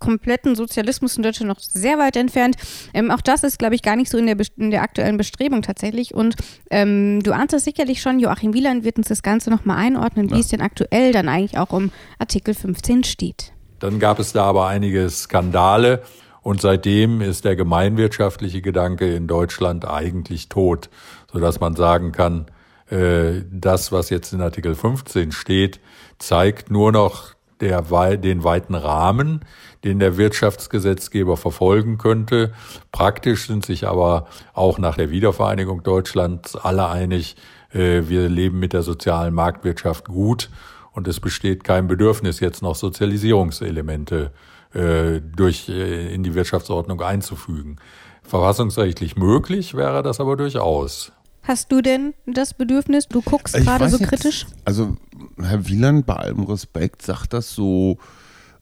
kompletten 0.00 0.56
Sozialismus 0.56 1.16
in 1.16 1.22
Deutschland 1.22 1.48
noch 1.48 1.60
sehr 1.60 1.98
weit 1.98 2.16
entfernt. 2.16 2.56
Ähm, 2.92 3.10
auch 3.12 3.20
das 3.20 3.44
ist, 3.44 3.58
glaube 3.58 3.74
ich, 3.76 3.82
gar 3.82 3.94
nicht 3.96 4.10
so 4.10 4.18
in 4.18 4.26
der, 4.26 4.36
in 4.56 4.70
der 4.72 4.82
aktuellen 4.82 5.16
Bestrebung 5.16 5.62
tatsächlich. 5.62 6.14
Und 6.14 6.34
ähm, 6.70 7.22
du 7.22 7.32
ahnst 7.32 7.54
es 7.54 7.64
sicherlich 7.64 8.00
schon, 8.02 8.18
Joachim 8.18 8.52
Wieland 8.54 8.82
wird 8.84 8.98
uns 8.98 9.08
das 9.08 9.22
Ganze 9.22 9.50
nochmal 9.50 9.76
einordnen, 9.76 10.28
wie 10.30 10.34
Ja. 10.34 10.40
es 10.40 10.48
denn 10.48 10.60
aktuell 10.62 11.12
dann 11.12 11.28
eigentlich 11.28 11.58
auch 11.58 11.70
um 11.70 11.92
Artikel 12.18 12.54
15 12.54 13.04
steht. 13.04 13.52
Dann 13.78 13.98
gab 14.00 14.18
es 14.18 14.32
da 14.32 14.44
aber 14.44 14.66
einige 14.66 15.08
Skandale 15.08 16.02
und 16.42 16.60
seitdem 16.60 17.20
ist 17.20 17.44
der 17.44 17.54
gemeinwirtschaftliche 17.54 18.62
Gedanke 18.62 19.14
in 19.14 19.26
Deutschland 19.26 19.86
eigentlich 19.86 20.48
tot, 20.48 20.88
sodass 21.32 21.60
man 21.60 21.76
sagen 21.76 22.12
kann, 22.12 22.46
äh, 22.90 23.42
das, 23.50 23.92
was 23.92 24.10
jetzt 24.10 24.32
in 24.32 24.40
Artikel 24.40 24.74
15 24.74 25.32
steht, 25.32 25.80
zeigt 26.18 26.70
nur 26.70 26.92
noch 26.92 27.34
der, 27.60 27.82
den 28.16 28.44
weiten 28.44 28.74
Rahmen, 28.74 29.44
den 29.84 29.98
der 29.98 30.16
Wirtschaftsgesetzgeber 30.16 31.36
verfolgen 31.36 31.98
könnte. 31.98 32.52
Praktisch 32.92 33.46
sind 33.46 33.64
sich 33.64 33.86
aber 33.86 34.26
auch 34.52 34.78
nach 34.78 34.96
der 34.96 35.10
Wiedervereinigung 35.10 35.82
Deutschlands 35.82 36.56
alle 36.56 36.88
einig, 36.88 37.36
äh, 37.72 38.02
wir 38.08 38.28
leben 38.28 38.58
mit 38.58 38.72
der 38.72 38.82
sozialen 38.82 39.34
Marktwirtschaft 39.34 40.06
gut 40.08 40.50
und 40.92 41.08
es 41.08 41.20
besteht 41.20 41.64
kein 41.64 41.86
Bedürfnis, 41.86 42.40
jetzt 42.40 42.62
noch 42.62 42.74
Sozialisierungselemente 42.74 44.32
äh, 44.74 45.20
durch, 45.20 45.68
äh, 45.68 46.14
in 46.14 46.22
die 46.22 46.34
Wirtschaftsordnung 46.34 47.00
einzufügen. 47.00 47.76
Verfassungsrechtlich 48.22 49.16
möglich 49.16 49.74
wäre 49.74 50.02
das 50.02 50.20
aber 50.20 50.36
durchaus. 50.36 51.12
Hast 51.42 51.72
du 51.72 51.80
denn 51.80 52.14
das 52.26 52.54
Bedürfnis? 52.54 53.08
Du 53.08 53.22
guckst 53.22 53.54
gerade 53.54 53.88
so 53.88 53.96
jetzt- 53.98 54.08
kritisch. 54.08 54.46
Also, 54.64 54.96
Herr 55.40 55.66
Wieland, 55.66 56.06
bei 56.06 56.14
allem 56.16 56.44
Respekt, 56.44 57.02
sagt 57.02 57.32
das 57.32 57.54
so, 57.54 57.98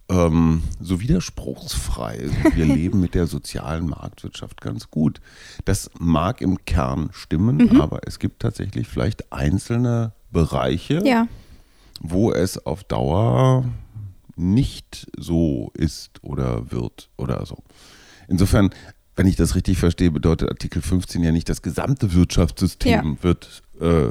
ähm, 0.08 0.62
so 0.80 1.00
widerspruchsfrei. 1.00 2.30
Wir 2.54 2.64
leben 2.76 3.00
mit 3.00 3.14
der 3.14 3.26
sozialen 3.26 3.86
Marktwirtschaft 3.88 4.60
ganz 4.60 4.90
gut. 4.90 5.20
Das 5.64 5.90
mag 5.98 6.40
im 6.40 6.64
Kern 6.64 7.10
stimmen, 7.12 7.56
Mhm. 7.56 7.80
aber 7.80 8.00
es 8.06 8.18
gibt 8.18 8.40
tatsächlich 8.40 8.86
vielleicht 8.88 9.32
einzelne 9.32 10.12
Bereiche, 10.30 11.02
Ja. 11.04 11.26
wo 12.00 12.32
es 12.32 12.64
auf 12.64 12.84
Dauer 12.84 13.64
nicht 14.36 15.08
so 15.18 15.70
ist 15.74 16.22
oder 16.22 16.70
wird 16.70 17.10
oder 17.16 17.44
so. 17.44 17.58
Insofern, 18.28 18.70
wenn 19.18 19.26
ich 19.26 19.34
das 19.36 19.56
richtig 19.56 19.78
verstehe, 19.78 20.12
bedeutet 20.12 20.48
Artikel 20.48 20.80
15 20.80 21.24
ja 21.24 21.32
nicht, 21.32 21.48
das 21.48 21.60
gesamte 21.60 22.14
Wirtschaftssystem 22.14 23.16
Ja. 23.18 23.22
wird 23.22 23.62
äh, 23.80 24.10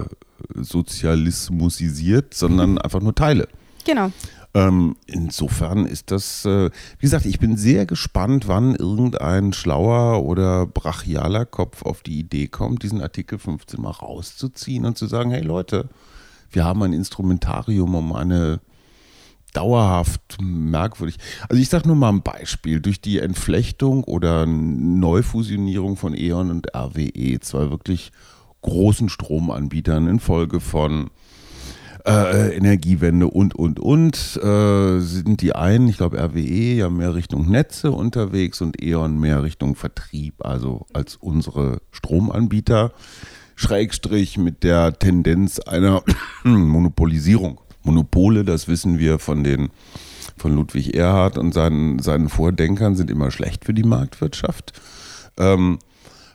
sozialismusisiert, 0.62 2.34
sondern 2.34 2.78
einfach 2.78 3.00
nur 3.02 3.16
Teile. 3.16 3.48
Genau. 3.86 4.12
Ähm, 4.54 4.98
insofern 5.06 5.86
ist 5.86 6.12
das, 6.12 6.44
äh, 6.44 6.70
wie 7.00 7.06
gesagt, 7.06 7.26
ich 7.26 7.40
bin 7.40 7.56
sehr 7.56 7.86
gespannt, 7.86 8.48
wann 8.50 8.76
irgendein 8.76 9.54
schlauer 9.54 10.24
oder 10.24 10.66
brachialer 10.66 11.46
Kopf 11.46 11.84
auf 11.84 12.02
die 12.02 12.20
Idee 12.20 12.48
kommt, 12.48 12.84
diesen 12.84 13.02
Artikel 13.02 13.40
15 13.40 13.82
mal 13.82 13.92
rauszuziehen 13.92 14.86
und 14.86 14.98
zu 14.98 15.08
sagen, 15.08 15.32
hey 15.32 15.42
Leute, 15.42 15.88
wir 16.52 16.66
haben 16.66 16.84
ein 16.84 16.94
Instrumentarium, 16.94 17.96
um 17.96 18.14
eine 18.14 18.60
dauerhaft 19.58 20.38
merkwürdig. 20.40 21.18
Also 21.50 21.60
ich 21.60 21.70
sage 21.70 21.88
nur 21.88 21.96
mal 21.96 22.10
ein 22.10 22.22
Beispiel. 22.22 22.80
Durch 22.80 23.02
die 23.02 23.18
Entflechtung 23.18 24.04
oder 24.04 24.46
Neufusionierung 24.46 25.98
von 25.98 26.14
E.ON 26.16 26.52
und 26.52 26.76
RWE, 26.76 27.40
zwei 27.40 27.72
wirklich 27.72 28.12
großen 28.62 29.10
Stromanbietern 29.10 30.08
infolge 30.08 30.60
von 30.60 31.10
äh, 32.06 32.56
Energiewende 32.56 33.28
und, 33.28 33.56
und, 33.56 33.80
und, 33.80 34.40
äh, 34.44 35.00
sind 35.00 35.42
die 35.42 35.56
einen, 35.56 35.88
ich 35.88 35.98
glaube 35.98 36.20
RWE, 36.20 36.76
ja 36.76 36.90
mehr 36.92 37.16
Richtung 37.16 37.50
Netze 37.50 37.92
unterwegs 37.92 38.62
und 38.62 38.82
E.ON 38.82 39.20
mehr 39.20 39.42
Richtung 39.42 39.76
Vertrieb, 39.76 40.46
also 40.46 40.86
als 40.94 41.16
unsere 41.16 41.82
Stromanbieter, 41.92 42.92
Schrägstrich 43.56 44.38
mit 44.38 44.64
der 44.64 44.94
Tendenz 45.00 45.60
einer 45.60 46.04
Monopolisierung. 46.44 47.60
Monopole, 47.88 48.44
das 48.44 48.68
wissen 48.68 49.00
wir 49.00 49.18
von 49.18 49.44
den 49.44 49.70
von 50.38 50.54
Ludwig 50.54 50.94
Erhard 50.94 51.40
und 51.40 51.54
seinen, 51.54 51.98
seinen 52.00 52.30
Vordenkern, 52.30 52.96
sind 52.96 53.10
immer 53.10 53.32
schlecht 53.32 53.66
für 53.66 53.74
die 53.74 53.84
Marktwirtschaft. 53.84 54.80
Ähm, 55.38 55.80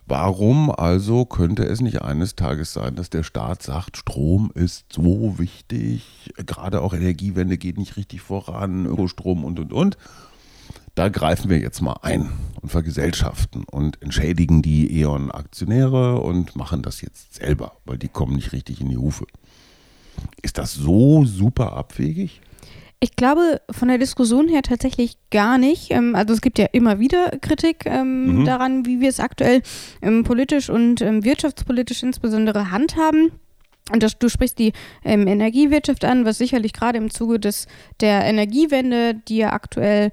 Warum 0.07 0.71
also 0.71 1.25
könnte 1.25 1.65
es 1.65 1.81
nicht 1.81 2.03
eines 2.03 2.35
Tages 2.35 2.73
sein, 2.73 2.97
dass 2.97 3.09
der 3.09 3.23
Staat 3.23 3.63
sagt, 3.63 3.97
Strom 3.97 4.51
ist 4.55 4.93
so 4.93 5.39
wichtig, 5.39 6.33
gerade 6.37 6.83
auch 6.83 6.93
Energiewende 6.93 7.57
geht 7.57 7.79
nicht 7.79 7.97
richtig 7.97 8.21
voran, 8.21 8.85
Ökostrom 8.85 9.45
und 9.45 9.61
und 9.61 9.73
und. 9.73 9.97
Da 10.97 11.09
greifen 11.09 11.49
wir 11.49 11.59
jetzt 11.61 11.81
mal 11.81 11.97
ein 12.03 12.31
und 12.61 12.71
vergesellschaften 12.71 13.65
und 13.65 14.03
entschädigen 14.03 14.61
die 14.61 15.01
E.ON-Aktionäre 15.01 16.21
und 16.21 16.57
machen 16.57 16.83
das 16.83 17.01
jetzt 17.01 17.37
selber, 17.37 17.73
weil 17.87 17.97
die 17.97 18.09
kommen 18.09 18.35
nicht 18.35 18.53
richtig 18.53 18.81
in 18.81 18.91
die 18.91 18.99
Hufe. 18.99 19.25
Ist 20.43 20.59
das 20.59 20.75
so 20.75 21.25
super 21.25 21.73
abwegig? 21.75 22.41
Ich 23.01 23.17
glaube 23.17 23.61
von 23.69 23.89
der 23.89 23.99
Diskussion 23.99 24.47
her 24.47 24.63
tatsächlich 24.63 25.17
gar 25.31 25.59
nicht. 25.59 25.91
Ähm, 25.91 26.15
also 26.15 26.33
es 26.33 26.41
gibt 26.41 26.59
ja 26.59 26.67
immer 26.71 27.01
wieder 27.01 27.31
Kritik 27.41 27.85
ähm, 27.85 28.41
mhm. 28.41 28.45
daran, 28.45 28.87
wie 28.87 29.01
wir 29.01 29.09
es 29.09 29.19
aktuell 29.19 29.63
ähm, 30.03 30.23
politisch 30.23 30.71
und 30.71 31.01
ähm, 31.01 31.25
wirtschaftspolitisch 31.25 32.05
insbesondere 32.05 32.71
handhaben. 32.71 33.33
Und 33.91 34.05
das, 34.05 34.19
du 34.19 34.29
sprichst 34.29 34.59
die 34.61 34.73
ähm, 35.05 35.27
Energiewirtschaft 35.27 36.05
an, 36.05 36.25
was 36.25 36.39
sicherlich 36.39 36.73
gerade 36.73 36.99
im 36.99 37.11
Zuge 37.11 37.41
des, 37.41 37.67
der 38.01 38.23
Energiewende, 38.25 39.15
die 39.15 39.39
ja 39.39 39.53
aktuell 39.53 40.13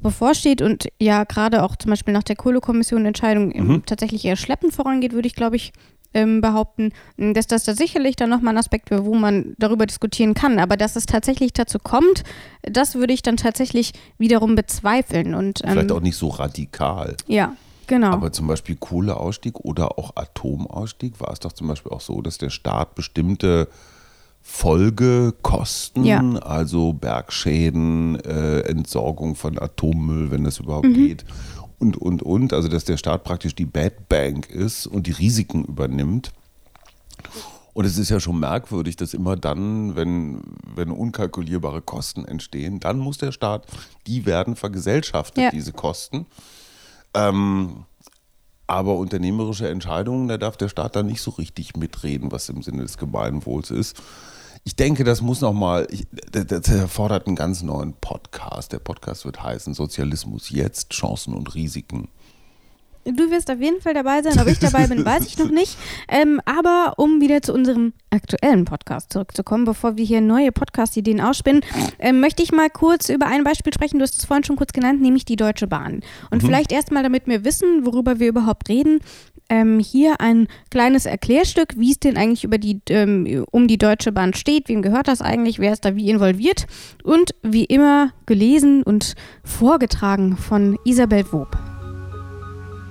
bevorsteht 0.00 0.62
und 0.62 0.88
ja 0.98 1.24
gerade 1.24 1.62
auch 1.62 1.76
zum 1.76 1.90
Beispiel 1.90 2.14
nach 2.14 2.22
der 2.22 2.36
Kohlekommission 2.36 3.04
Entscheidung 3.04 3.48
mhm. 3.54 3.82
tatsächlich 3.84 4.24
eher 4.24 4.36
schleppend 4.36 4.72
vorangeht, 4.72 5.12
würde 5.12 5.28
ich 5.28 5.34
glaube 5.34 5.56
ich 5.56 5.72
ähm, 6.14 6.40
behaupten, 6.40 6.92
dass 7.16 7.46
das 7.46 7.64
da 7.64 7.74
sicherlich 7.74 8.16
dann 8.16 8.30
nochmal 8.30 8.54
ein 8.54 8.58
Aspekt 8.58 8.90
wäre, 8.90 9.04
wo 9.04 9.14
man 9.14 9.54
darüber 9.58 9.86
diskutieren 9.86 10.34
kann. 10.34 10.58
Aber 10.58 10.76
dass 10.76 10.96
es 10.96 11.06
tatsächlich 11.06 11.52
dazu 11.52 11.78
kommt, 11.78 12.24
das 12.62 12.94
würde 12.94 13.12
ich 13.12 13.22
dann 13.22 13.36
tatsächlich 13.36 13.92
wiederum 14.18 14.54
bezweifeln. 14.54 15.34
Und, 15.34 15.62
ähm, 15.64 15.72
Vielleicht 15.72 15.92
auch 15.92 16.00
nicht 16.00 16.16
so 16.16 16.28
radikal. 16.28 17.16
Ja. 17.26 17.54
Genau. 17.86 18.12
Aber 18.12 18.30
zum 18.30 18.46
Beispiel 18.46 18.76
Kohleausstieg 18.76 19.58
oder 19.60 19.98
auch 19.98 20.14
Atomausstieg 20.14 21.18
war 21.18 21.32
es 21.32 21.40
doch 21.40 21.52
zum 21.52 21.66
Beispiel 21.66 21.90
auch 21.90 22.00
so, 22.00 22.22
dass 22.22 22.38
der 22.38 22.50
Staat 22.50 22.94
bestimmte 22.94 23.66
Folgekosten, 24.42 26.04
ja. 26.04 26.20
also 26.40 26.92
Bergschäden, 26.92 28.18
äh, 28.20 28.60
Entsorgung 28.60 29.34
von 29.34 29.58
Atommüll, 29.58 30.30
wenn 30.30 30.44
das 30.44 30.60
überhaupt 30.60 30.86
mhm. 30.86 30.94
geht, 30.94 31.24
und, 31.80 31.96
und, 31.96 32.22
und. 32.22 32.52
Also, 32.52 32.68
dass 32.68 32.84
der 32.84 32.96
Staat 32.96 33.24
praktisch 33.24 33.54
die 33.54 33.66
Bad 33.66 34.08
Bank 34.08 34.48
ist 34.50 34.86
und 34.86 35.06
die 35.06 35.12
Risiken 35.12 35.64
übernimmt. 35.64 36.32
Und 37.72 37.84
es 37.84 37.98
ist 37.98 38.10
ja 38.10 38.20
schon 38.20 38.38
merkwürdig, 38.38 38.96
dass 38.96 39.14
immer 39.14 39.36
dann, 39.36 39.96
wenn, 39.96 40.42
wenn 40.74 40.90
unkalkulierbare 40.90 41.82
Kosten 41.82 42.24
entstehen, 42.24 42.80
dann 42.80 42.98
muss 42.98 43.18
der 43.18 43.32
Staat, 43.32 43.66
die 44.06 44.26
werden 44.26 44.56
vergesellschaftet, 44.56 45.44
ja. 45.44 45.50
diese 45.50 45.72
Kosten. 45.72 46.26
Ähm, 47.14 47.84
aber 48.66 48.96
unternehmerische 48.96 49.68
Entscheidungen, 49.68 50.28
da 50.28 50.36
darf 50.36 50.56
der 50.56 50.68
Staat 50.68 50.96
dann 50.96 51.06
nicht 51.06 51.22
so 51.22 51.30
richtig 51.32 51.76
mitreden, 51.76 52.30
was 52.30 52.48
im 52.48 52.62
Sinne 52.62 52.82
des 52.82 52.98
Gemeinwohls 52.98 53.70
ist 53.70 54.00
ich 54.64 54.76
denke, 54.76 55.04
das 55.04 55.22
muss 55.22 55.40
nochmal, 55.40 55.88
das 56.30 56.68
erfordert 56.68 57.26
einen 57.26 57.36
ganz 57.36 57.62
neuen 57.62 57.94
Podcast. 57.94 58.72
Der 58.72 58.78
Podcast 58.78 59.24
wird 59.24 59.42
heißen 59.42 59.74
Sozialismus 59.74 60.50
jetzt, 60.50 60.90
Chancen 60.90 61.34
und 61.34 61.54
Risiken. 61.54 62.08
Du 63.04 63.30
wirst 63.30 63.50
auf 63.50 63.60
jeden 63.60 63.80
Fall 63.80 63.94
dabei 63.94 64.20
sein, 64.22 64.38
ob 64.38 64.46
ich 64.46 64.58
dabei 64.58 64.86
bin, 64.86 65.04
weiß 65.04 65.26
ich 65.26 65.38
noch 65.38 65.50
nicht. 65.50 65.78
Ähm, 66.08 66.40
aber 66.44 66.94
um 66.98 67.22
wieder 67.22 67.40
zu 67.40 67.54
unserem 67.54 67.94
aktuellen 68.10 68.66
Podcast 68.66 69.10
zurückzukommen, 69.12 69.64
bevor 69.64 69.96
wir 69.96 70.04
hier 70.04 70.20
neue 70.20 70.52
Podcast-Ideen 70.52 71.20
ausspinnen, 71.20 71.62
ähm, 71.98 72.20
möchte 72.20 72.42
ich 72.42 72.52
mal 72.52 72.68
kurz 72.68 73.08
über 73.08 73.26
ein 73.26 73.42
Beispiel 73.42 73.72
sprechen. 73.72 73.98
Du 73.98 74.02
hast 74.02 74.18
es 74.18 74.26
vorhin 74.26 74.44
schon 74.44 74.56
kurz 74.56 74.74
genannt, 74.74 75.00
nämlich 75.00 75.24
die 75.24 75.36
Deutsche 75.36 75.66
Bahn. 75.66 76.02
Und 76.30 76.42
mhm. 76.42 76.46
vielleicht 76.46 76.72
erstmal, 76.72 77.02
damit 77.02 77.26
wir 77.26 77.42
wissen, 77.44 77.86
worüber 77.86 78.20
wir 78.20 78.28
überhaupt 78.28 78.68
reden, 78.68 79.00
ähm, 79.50 79.80
hier 79.80 80.20
ein 80.20 80.48
kleines 80.70 81.04
Erklärstück, 81.04 81.74
wie 81.76 81.90
es 81.90 81.98
denn 81.98 82.16
eigentlich 82.16 82.44
über 82.44 82.56
die, 82.56 82.80
ähm, 82.88 83.44
um 83.50 83.68
die 83.68 83.76
Deutsche 83.76 84.12
Bahn 84.12 84.32
steht, 84.32 84.68
wem 84.68 84.80
gehört 84.80 85.08
das 85.08 85.20
eigentlich, 85.20 85.58
wer 85.58 85.72
ist 85.72 85.84
da 85.84 85.96
wie 85.96 86.08
involviert 86.08 86.66
und 87.02 87.34
wie 87.42 87.64
immer 87.64 88.12
gelesen 88.24 88.82
und 88.82 89.14
vorgetragen 89.44 90.36
von 90.36 90.78
Isabel 90.84 91.24
Wob. 91.32 91.58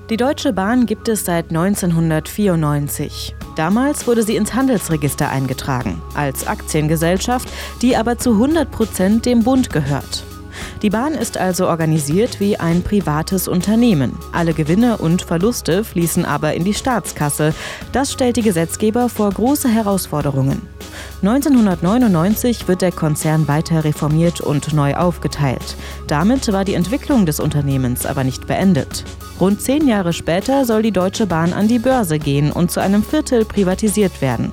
Die 0.09 0.17
Deutsche 0.17 0.53
Bahn 0.53 0.87
gibt 0.87 1.07
es 1.07 1.23
seit 1.23 1.49
1994. 1.49 3.35
Damals 3.55 4.07
wurde 4.07 4.23
sie 4.23 4.37
ins 4.37 4.55
Handelsregister 4.55 5.29
eingetragen, 5.29 6.01
als 6.15 6.47
Aktiengesellschaft, 6.47 7.47
die 7.83 7.95
aber 7.95 8.17
zu 8.17 8.31
100 8.31 8.71
Prozent 8.71 9.25
dem 9.27 9.43
Bund 9.43 9.69
gehört. 9.69 10.23
Die 10.81 10.89
Bahn 10.89 11.13
ist 11.13 11.37
also 11.37 11.67
organisiert 11.67 12.39
wie 12.39 12.57
ein 12.57 12.83
privates 12.83 13.49
Unternehmen. 13.49 14.17
Alle 14.31 14.53
Gewinne 14.53 14.97
und 14.97 15.21
Verluste 15.21 15.83
fließen 15.83 16.23
aber 16.23 16.53
in 16.53 16.63
die 16.63 16.73
Staatskasse. 16.73 17.53
Das 17.91 18.13
stellt 18.13 18.37
die 18.37 18.43
Gesetzgeber 18.43 19.09
vor 19.09 19.29
große 19.29 19.67
Herausforderungen. 19.67 20.61
1999 21.21 22.69
wird 22.69 22.81
der 22.81 22.93
Konzern 22.93 23.49
weiter 23.49 23.83
reformiert 23.83 24.39
und 24.39 24.73
neu 24.73 24.95
aufgeteilt. 24.95 25.75
Damit 26.07 26.51
war 26.53 26.63
die 26.63 26.75
Entwicklung 26.75 27.25
des 27.25 27.41
Unternehmens 27.41 28.05
aber 28.05 28.23
nicht 28.23 28.47
beendet. 28.47 29.03
Rund 29.39 29.61
zehn 29.61 29.87
Jahre 29.87 30.11
später 30.11 30.65
soll 30.65 30.81
die 30.81 30.91
Deutsche 30.91 31.25
Bahn 31.25 31.53
an 31.53 31.69
die 31.69 31.79
Börse 31.79 32.19
gehen 32.19 32.51
und 32.51 32.71
zu 32.71 32.81
einem 32.81 33.03
Viertel 33.03 33.45
privatisiert 33.45 34.21
werden. 34.21 34.51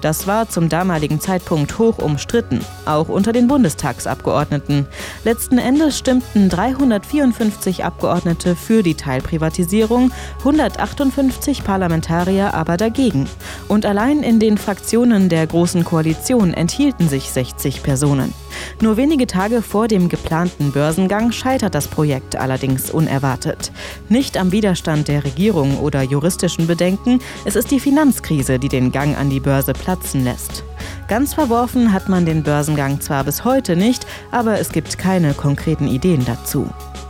Das 0.00 0.28
war 0.28 0.48
zum 0.48 0.68
damaligen 0.68 1.20
Zeitpunkt 1.20 1.76
hoch 1.78 1.98
umstritten, 1.98 2.60
auch 2.84 3.08
unter 3.08 3.32
den 3.32 3.48
Bundestagsabgeordneten. 3.48 4.86
Letzten 5.24 5.58
Endes 5.68 5.98
stimmten 5.98 6.48
354 6.48 7.84
Abgeordnete 7.84 8.56
für 8.56 8.82
die 8.82 8.94
Teilprivatisierung, 8.94 10.12
158 10.38 11.62
Parlamentarier 11.62 12.54
aber 12.54 12.78
dagegen. 12.78 13.28
Und 13.68 13.84
allein 13.84 14.22
in 14.22 14.40
den 14.40 14.56
Fraktionen 14.56 15.28
der 15.28 15.46
Großen 15.46 15.84
Koalition 15.84 16.54
enthielten 16.54 17.10
sich 17.10 17.30
60 17.30 17.82
Personen. 17.82 18.32
Nur 18.80 18.96
wenige 18.96 19.26
Tage 19.26 19.62
vor 19.62 19.88
dem 19.88 20.08
geplanten 20.08 20.72
Börsengang 20.72 21.32
scheitert 21.32 21.74
das 21.74 21.88
Projekt 21.88 22.36
allerdings 22.36 22.90
unerwartet. 22.90 23.72
Nicht 24.08 24.36
am 24.36 24.52
Widerstand 24.52 25.08
der 25.08 25.24
Regierung 25.24 25.78
oder 25.78 26.02
juristischen 26.02 26.66
Bedenken, 26.66 27.20
es 27.44 27.56
ist 27.56 27.70
die 27.70 27.80
Finanzkrise, 27.80 28.58
die 28.58 28.68
den 28.68 28.92
Gang 28.92 29.16
an 29.16 29.30
die 29.30 29.40
Börse 29.40 29.72
platzen 29.72 30.24
lässt. 30.24 30.64
Ganz 31.08 31.34
verworfen 31.34 31.92
hat 31.92 32.08
man 32.08 32.26
den 32.26 32.42
Börsengang 32.42 33.00
zwar 33.00 33.24
bis 33.24 33.44
heute 33.44 33.76
nicht, 33.76 34.06
aber 34.30 34.60
es 34.60 34.70
gibt 34.70 34.98
keine 34.98 35.32
konkreten 35.34 35.88
Ideen 35.88 36.24
dazu. 36.24 36.68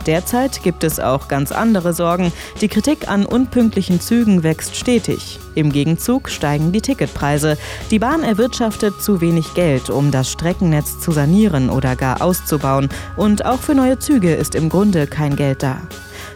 Derzeit 0.09 0.63
gibt 0.63 0.83
es 0.83 0.99
auch 0.99 1.27
ganz 1.27 1.51
andere 1.51 1.93
Sorgen. 1.93 2.33
Die 2.61 2.67
Kritik 2.67 3.07
an 3.07 3.27
unpünktlichen 3.27 4.01
Zügen 4.01 4.41
wächst 4.41 4.75
stetig. 4.75 5.39
Im 5.53 5.71
Gegenzug 5.71 6.29
steigen 6.29 6.71
die 6.71 6.81
Ticketpreise. 6.81 7.59
Die 7.91 7.99
Bahn 7.99 8.23
erwirtschaftet 8.23 9.03
zu 9.03 9.21
wenig 9.21 9.53
Geld, 9.53 9.91
um 9.91 10.09
das 10.09 10.31
Streckennetz 10.31 10.99
zu 10.99 11.11
sanieren 11.11 11.69
oder 11.69 11.95
gar 11.95 12.23
auszubauen. 12.23 12.89
Und 13.17 13.45
auch 13.45 13.59
für 13.59 13.75
neue 13.75 13.99
Züge 13.99 14.33
ist 14.33 14.55
im 14.55 14.69
Grunde 14.69 15.05
kein 15.05 15.35
Geld 15.35 15.61
da. 15.61 15.79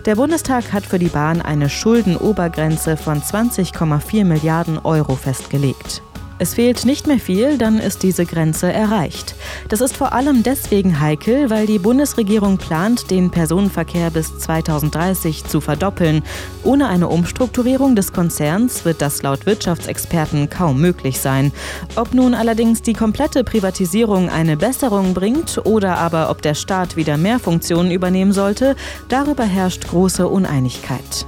Der 0.05 0.17
Bundestag 0.17 0.71
hat 0.71 0.85
für 0.85 0.99
die 0.99 1.07
Bahn 1.07 1.41
eine 1.41 1.67
Schuldenobergrenze 1.67 2.95
von 2.95 3.23
20,4 3.23 4.23
Milliarden 4.23 4.77
Euro 4.77 5.15
festgelegt. 5.15 6.03
Es 6.39 6.55
fehlt 6.55 6.85
nicht 6.85 7.07
mehr 7.07 7.19
viel, 7.19 7.57
dann 7.57 7.79
ist 7.79 8.03
diese 8.03 8.25
Grenze 8.25 8.71
erreicht. 8.71 9.35
Das 9.69 9.81
ist 9.81 9.95
vor 9.95 10.13
allem 10.13 10.43
deswegen 10.43 10.99
heikel, 10.99 11.49
weil 11.49 11.67
die 11.67 11.79
Bundesregierung 11.79 12.57
plant, 12.57 13.11
den 13.11 13.29
Personenverkehr 13.29 14.09
bis 14.09 14.39
2030 14.39 15.45
zu 15.45 15.61
verdoppeln. 15.61 16.23
Ohne 16.63 16.87
eine 16.87 17.07
Umstrukturierung 17.07 17.95
des 17.95 18.13
Konzerns 18.13 18.83
wird 18.83 19.01
das 19.01 19.21
laut 19.21 19.45
Wirtschaftsexperten 19.45 20.49
kaum 20.49 20.81
möglich 20.81 21.19
sein. 21.19 21.51
Ob 21.95 22.13
nun 22.13 22.33
allerdings 22.33 22.81
die 22.81 22.93
komplette 22.93 23.43
Privatisierung 23.43 24.29
eine 24.29 24.57
Besserung 24.57 25.13
bringt 25.13 25.63
oder 25.65 25.97
aber 25.97 26.29
ob 26.29 26.41
der 26.41 26.55
Staat 26.55 26.95
wieder 26.95 27.17
mehr 27.17 27.39
Funktionen 27.39 27.91
übernehmen 27.91 28.33
sollte, 28.33 28.75
darüber 29.07 29.43
herrscht 29.43 29.87
große 29.87 30.27
Uneinigkeit. 30.27 31.27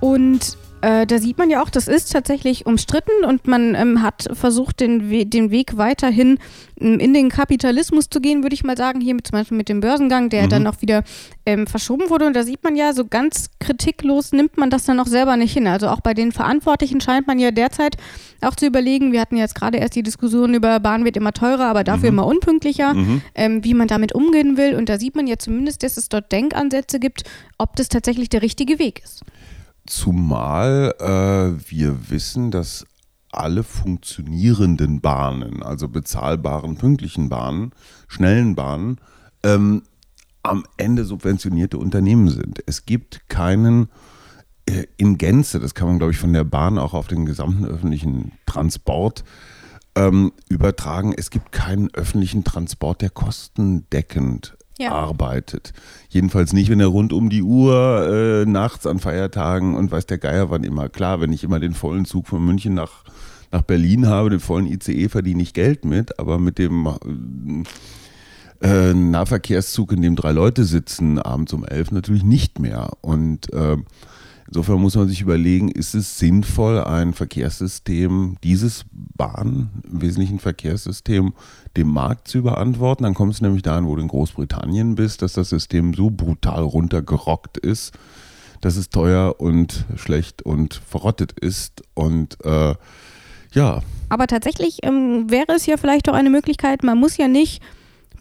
Und 0.00 0.58
äh, 0.82 1.06
da 1.06 1.18
sieht 1.18 1.38
man 1.38 1.48
ja 1.48 1.62
auch, 1.62 1.70
das 1.70 1.86
ist 1.86 2.12
tatsächlich 2.12 2.66
umstritten 2.66 3.24
und 3.24 3.46
man 3.46 3.76
ähm, 3.76 4.02
hat 4.02 4.28
versucht, 4.32 4.80
den, 4.80 5.10
We 5.10 5.24
den 5.24 5.52
Weg 5.52 5.76
weiterhin 5.76 6.38
ähm, 6.80 6.98
in 6.98 7.14
den 7.14 7.28
Kapitalismus 7.28 8.10
zu 8.10 8.20
gehen, 8.20 8.42
würde 8.42 8.54
ich 8.54 8.64
mal 8.64 8.76
sagen, 8.76 9.00
hier 9.00 9.14
mit, 9.14 9.28
zum 9.28 9.38
Beispiel 9.38 9.56
mit 9.56 9.68
dem 9.68 9.80
Börsengang, 9.80 10.28
der 10.28 10.44
mhm. 10.44 10.48
dann 10.48 10.66
auch 10.66 10.82
wieder 10.82 11.04
ähm, 11.46 11.68
verschoben 11.68 12.10
wurde. 12.10 12.26
Und 12.26 12.34
da 12.34 12.42
sieht 12.42 12.64
man 12.64 12.74
ja, 12.74 12.92
so 12.92 13.06
ganz 13.06 13.50
kritiklos 13.60 14.32
nimmt 14.32 14.56
man 14.58 14.70
das 14.70 14.84
dann 14.84 14.98
auch 14.98 15.06
selber 15.06 15.36
nicht 15.36 15.52
hin. 15.52 15.68
Also 15.68 15.88
auch 15.88 16.00
bei 16.00 16.14
den 16.14 16.32
Verantwortlichen 16.32 17.00
scheint 17.00 17.28
man 17.28 17.38
ja 17.38 17.52
derzeit 17.52 17.96
auch 18.40 18.56
zu 18.56 18.66
überlegen, 18.66 19.12
wir 19.12 19.20
hatten 19.20 19.36
jetzt 19.36 19.54
gerade 19.54 19.78
erst 19.78 19.94
die 19.94 20.02
Diskussion 20.02 20.52
über 20.52 20.80
Bahn 20.80 21.04
wird 21.04 21.16
immer 21.16 21.32
teurer, 21.32 21.66
aber 21.66 21.84
dafür 21.84 22.10
mhm. 22.10 22.18
immer 22.18 22.26
unpünktlicher, 22.26 22.94
mhm. 22.94 23.22
ähm, 23.36 23.64
wie 23.64 23.74
man 23.74 23.86
damit 23.86 24.16
umgehen 24.16 24.56
will. 24.56 24.74
Und 24.74 24.88
da 24.88 24.98
sieht 24.98 25.14
man 25.14 25.28
ja 25.28 25.38
zumindest, 25.38 25.84
dass 25.84 25.96
es 25.96 26.08
dort 26.08 26.32
Denkansätze 26.32 26.98
gibt, 26.98 27.22
ob 27.56 27.76
das 27.76 27.88
tatsächlich 27.88 28.30
der 28.30 28.42
richtige 28.42 28.80
Weg 28.80 29.00
ist. 29.04 29.22
Zumal 29.86 30.94
äh, 31.00 31.70
wir 31.70 32.10
wissen, 32.10 32.50
dass 32.50 32.86
alle 33.32 33.62
funktionierenden 33.64 35.00
Bahnen, 35.00 35.62
also 35.62 35.88
bezahlbaren, 35.88 36.76
pünktlichen 36.76 37.28
Bahnen, 37.28 37.72
schnellen 38.06 38.54
Bahnen, 38.54 38.98
ähm, 39.42 39.82
am 40.42 40.64
Ende 40.76 41.04
subventionierte 41.04 41.78
Unternehmen 41.78 42.28
sind. 42.28 42.62
Es 42.66 42.84
gibt 42.84 43.28
keinen 43.28 43.88
äh, 44.66 44.84
in 44.96 45.18
Gänze, 45.18 45.60
das 45.60 45.74
kann 45.74 45.88
man, 45.88 45.98
glaube 45.98 46.12
ich, 46.12 46.18
von 46.18 46.32
der 46.32 46.44
Bahn 46.44 46.78
auch 46.78 46.94
auf 46.94 47.08
den 47.08 47.26
gesamten 47.26 47.64
öffentlichen 47.64 48.32
Transport 48.46 49.24
ähm, 49.94 50.32
übertragen. 50.48 51.14
Es 51.16 51.30
gibt 51.30 51.52
keinen 51.52 51.92
öffentlichen 51.94 52.44
Transport, 52.44 53.02
der 53.02 53.10
kostendeckend 53.10 54.56
ja. 54.82 54.92
arbeitet. 54.92 55.72
Jedenfalls 56.08 56.52
nicht, 56.52 56.70
wenn 56.70 56.80
er 56.80 56.88
rund 56.88 57.12
um 57.12 57.30
die 57.30 57.42
Uhr 57.42 58.42
äh, 58.44 58.46
nachts 58.48 58.86
an 58.86 58.98
Feiertagen 58.98 59.74
und 59.74 59.90
weiß 59.90 60.06
der 60.06 60.18
Geier 60.18 60.50
wann 60.50 60.64
immer. 60.64 60.88
Klar, 60.88 61.20
wenn 61.20 61.32
ich 61.32 61.44
immer 61.44 61.60
den 61.60 61.74
vollen 61.74 62.04
Zug 62.04 62.26
von 62.28 62.44
München 62.44 62.74
nach, 62.74 63.04
nach 63.50 63.62
Berlin 63.62 64.06
habe, 64.06 64.30
den 64.30 64.40
vollen 64.40 64.66
ICE 64.66 65.08
verdiene 65.08 65.42
ich 65.42 65.54
Geld 65.54 65.84
mit, 65.84 66.18
aber 66.18 66.38
mit 66.38 66.58
dem 66.58 66.88
äh, 68.60 68.94
Nahverkehrszug, 68.94 69.92
in 69.92 70.02
dem 70.02 70.16
drei 70.16 70.32
Leute 70.32 70.64
sitzen, 70.64 71.18
abends 71.18 71.52
um 71.52 71.64
elf 71.64 71.90
natürlich 71.90 72.24
nicht 72.24 72.58
mehr. 72.58 72.90
Und 73.00 73.52
äh, 73.52 73.76
Insofern 74.54 74.82
muss 74.82 74.96
man 74.96 75.08
sich 75.08 75.22
überlegen, 75.22 75.70
ist 75.70 75.94
es 75.94 76.18
sinnvoll, 76.18 76.84
ein 76.84 77.14
Verkehrssystem, 77.14 78.36
dieses 78.44 78.84
Bahn, 78.92 79.70
im 79.90 80.02
Wesentlichen 80.02 80.40
Verkehrssystem, 80.40 81.32
dem 81.74 81.88
Markt 81.88 82.28
zu 82.28 82.36
überantworten? 82.36 83.04
Dann 83.04 83.14
kommt 83.14 83.32
es 83.32 83.40
nämlich 83.40 83.62
dahin, 83.62 83.86
wo 83.86 83.96
du 83.96 84.02
in 84.02 84.08
Großbritannien 84.08 84.94
bist, 84.94 85.22
dass 85.22 85.32
das 85.32 85.48
System 85.48 85.94
so 85.94 86.10
brutal 86.10 86.64
runtergerockt 86.64 87.56
ist, 87.56 87.94
dass 88.60 88.76
es 88.76 88.90
teuer 88.90 89.36
und 89.38 89.86
schlecht 89.96 90.42
und 90.42 90.74
verrottet 90.86 91.32
ist. 91.32 91.82
Und 91.94 92.36
äh, 92.44 92.74
ja. 93.54 93.80
Aber 94.10 94.26
tatsächlich 94.26 94.80
ähm, 94.82 95.30
wäre 95.30 95.52
es 95.52 95.64
ja 95.64 95.78
vielleicht 95.78 96.10
auch 96.10 96.14
eine 96.14 96.28
Möglichkeit, 96.28 96.82
man 96.82 96.98
muss 96.98 97.16
ja 97.16 97.26
nicht 97.26 97.62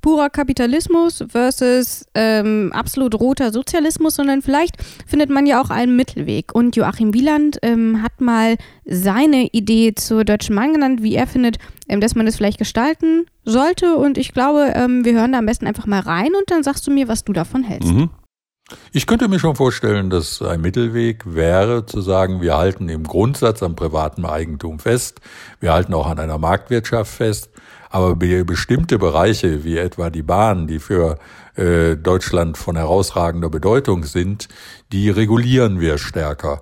purer 0.02 0.30
Kapitalismus 0.30 1.24
versus 1.30 2.06
ähm, 2.16 2.72
absolut 2.74 3.20
roter 3.20 3.52
Sozialismus, 3.52 4.16
sondern 4.16 4.42
vielleicht 4.42 4.76
findet 5.08 5.30
man 5.30 5.46
ja 5.46 5.62
auch 5.62 5.70
einen 5.70 5.96
Mittelweg. 5.96 6.54
Und 6.54 6.76
Joachim 6.76 7.14
Wieland 7.14 7.60
ähm, 7.62 8.02
hat 8.02 8.20
mal 8.20 8.58
seine 8.86 9.48
Idee 9.48 9.94
zur 9.96 10.26
Deutschen 10.26 10.56
Bahn 10.56 10.74
genannt, 10.74 11.04
wie 11.04 11.16
er 11.16 11.28
findet, 11.28 11.58
ähm, 11.88 12.02
dass 12.02 12.16
man 12.16 12.26
das 12.26 12.36
vielleicht 12.36 12.58
gestalten 12.58 13.26
sollte. 13.44 13.96
Und 13.96 14.18
ich 14.18 14.34
glaube, 14.34 14.74
ähm, 14.76 15.06
wir 15.06 15.14
hören 15.14 15.32
da 15.32 15.40
am 15.40 15.46
besten 15.46 15.68
einfach 15.68 15.86
mal 15.86 16.02
rein 16.02 16.30
und 16.38 16.50
dann 16.50 16.64
sagst 16.64 16.86
du 16.88 16.92
mir, 16.92 17.08
was 17.08 17.24
du 17.24 17.34
davon 17.34 17.64
hältst. 17.64 17.92
Mhm. 17.92 18.10
Ich 18.94 19.06
könnte 19.06 19.28
mir 19.28 19.40
schon 19.40 19.56
vorstellen, 19.56 20.10
dass 20.10 20.42
ein 20.42 20.62
Mittelweg 20.62 21.24
wäre, 21.26 21.86
zu 21.86 22.02
sagen, 22.02 22.42
wir 22.42 22.58
halten 22.58 22.90
im 22.90 23.04
Grundsatz 23.04 23.64
am 23.64 23.76
privaten 23.76 24.26
Eigentum 24.26 24.80
fest, 24.80 25.20
wir 25.60 25.74
halten 25.74 25.94
auch 25.94 26.08
an 26.08 26.20
einer 26.20 26.38
Marktwirtschaft 26.38 27.14
fest, 27.14 27.50
aber 27.92 28.16
bestimmte 28.16 28.98
Bereiche, 28.98 29.64
wie 29.64 29.78
etwa 29.78 30.10
die 30.10 30.24
Bahn, 30.24 30.68
die 30.68 30.80
für 30.80 31.18
äh, 31.56 31.96
Deutschland 31.96 32.58
von 32.58 32.76
herausragender 32.78 33.50
Bedeutung 33.50 34.06
sind, 34.06 34.48
die 34.92 35.10
regulieren 35.10 35.80
wir 35.80 35.98
stärker. 35.98 36.62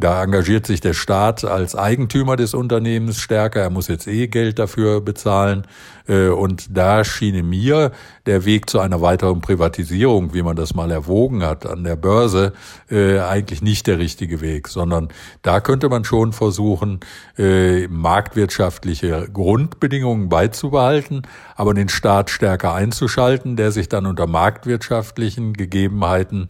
Da 0.00 0.22
engagiert 0.22 0.64
sich 0.64 0.80
der 0.80 0.94
Staat 0.94 1.44
als 1.44 1.74
Eigentümer 1.74 2.36
des 2.36 2.54
Unternehmens 2.54 3.20
stärker. 3.20 3.62
Er 3.62 3.70
muss 3.70 3.88
jetzt 3.88 4.06
eh 4.06 4.28
Geld 4.28 4.60
dafür 4.60 5.00
bezahlen. 5.00 5.66
Äh, 6.08 6.28
und 6.28 6.76
da 6.76 7.04
schien 7.04 7.48
mir 7.48 7.92
der 8.26 8.44
Weg 8.44 8.68
zu 8.68 8.80
einer 8.80 9.00
weiteren 9.00 9.40
Privatisierung, 9.40 10.34
wie 10.34 10.42
man 10.42 10.56
das 10.56 10.74
mal 10.74 10.90
erwogen 10.90 11.44
hat 11.44 11.66
an 11.66 11.84
der 11.84 11.96
Börse, 11.96 12.52
äh, 12.90 13.20
eigentlich 13.20 13.62
nicht 13.62 13.86
der 13.86 13.98
richtige 13.98 14.40
Weg, 14.40 14.68
sondern 14.68 15.08
da 15.42 15.60
könnte 15.60 15.88
man 15.88 16.04
schon 16.04 16.32
versuchen, 16.32 17.00
äh, 17.36 17.86
marktwirtschaftliche 17.88 19.28
Grundbedingungen 19.32 20.28
beizubehalten, 20.28 21.22
aber 21.54 21.74
den 21.74 21.88
Staat 21.88 22.30
stärker 22.30 22.74
einzuschalten, 22.74 23.56
der 23.56 23.72
sich 23.72 23.88
dann 23.88 24.06
unter 24.06 24.26
marktwirtschaftlichen 24.26 25.52
Gegebenheiten 25.52 26.48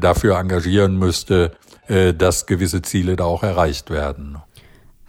dafür 0.00 0.38
engagieren 0.38 0.98
müsste, 0.98 1.52
dass 1.88 2.46
gewisse 2.46 2.82
Ziele 2.82 3.16
da 3.16 3.24
auch 3.24 3.42
erreicht 3.42 3.90
werden. 3.90 4.38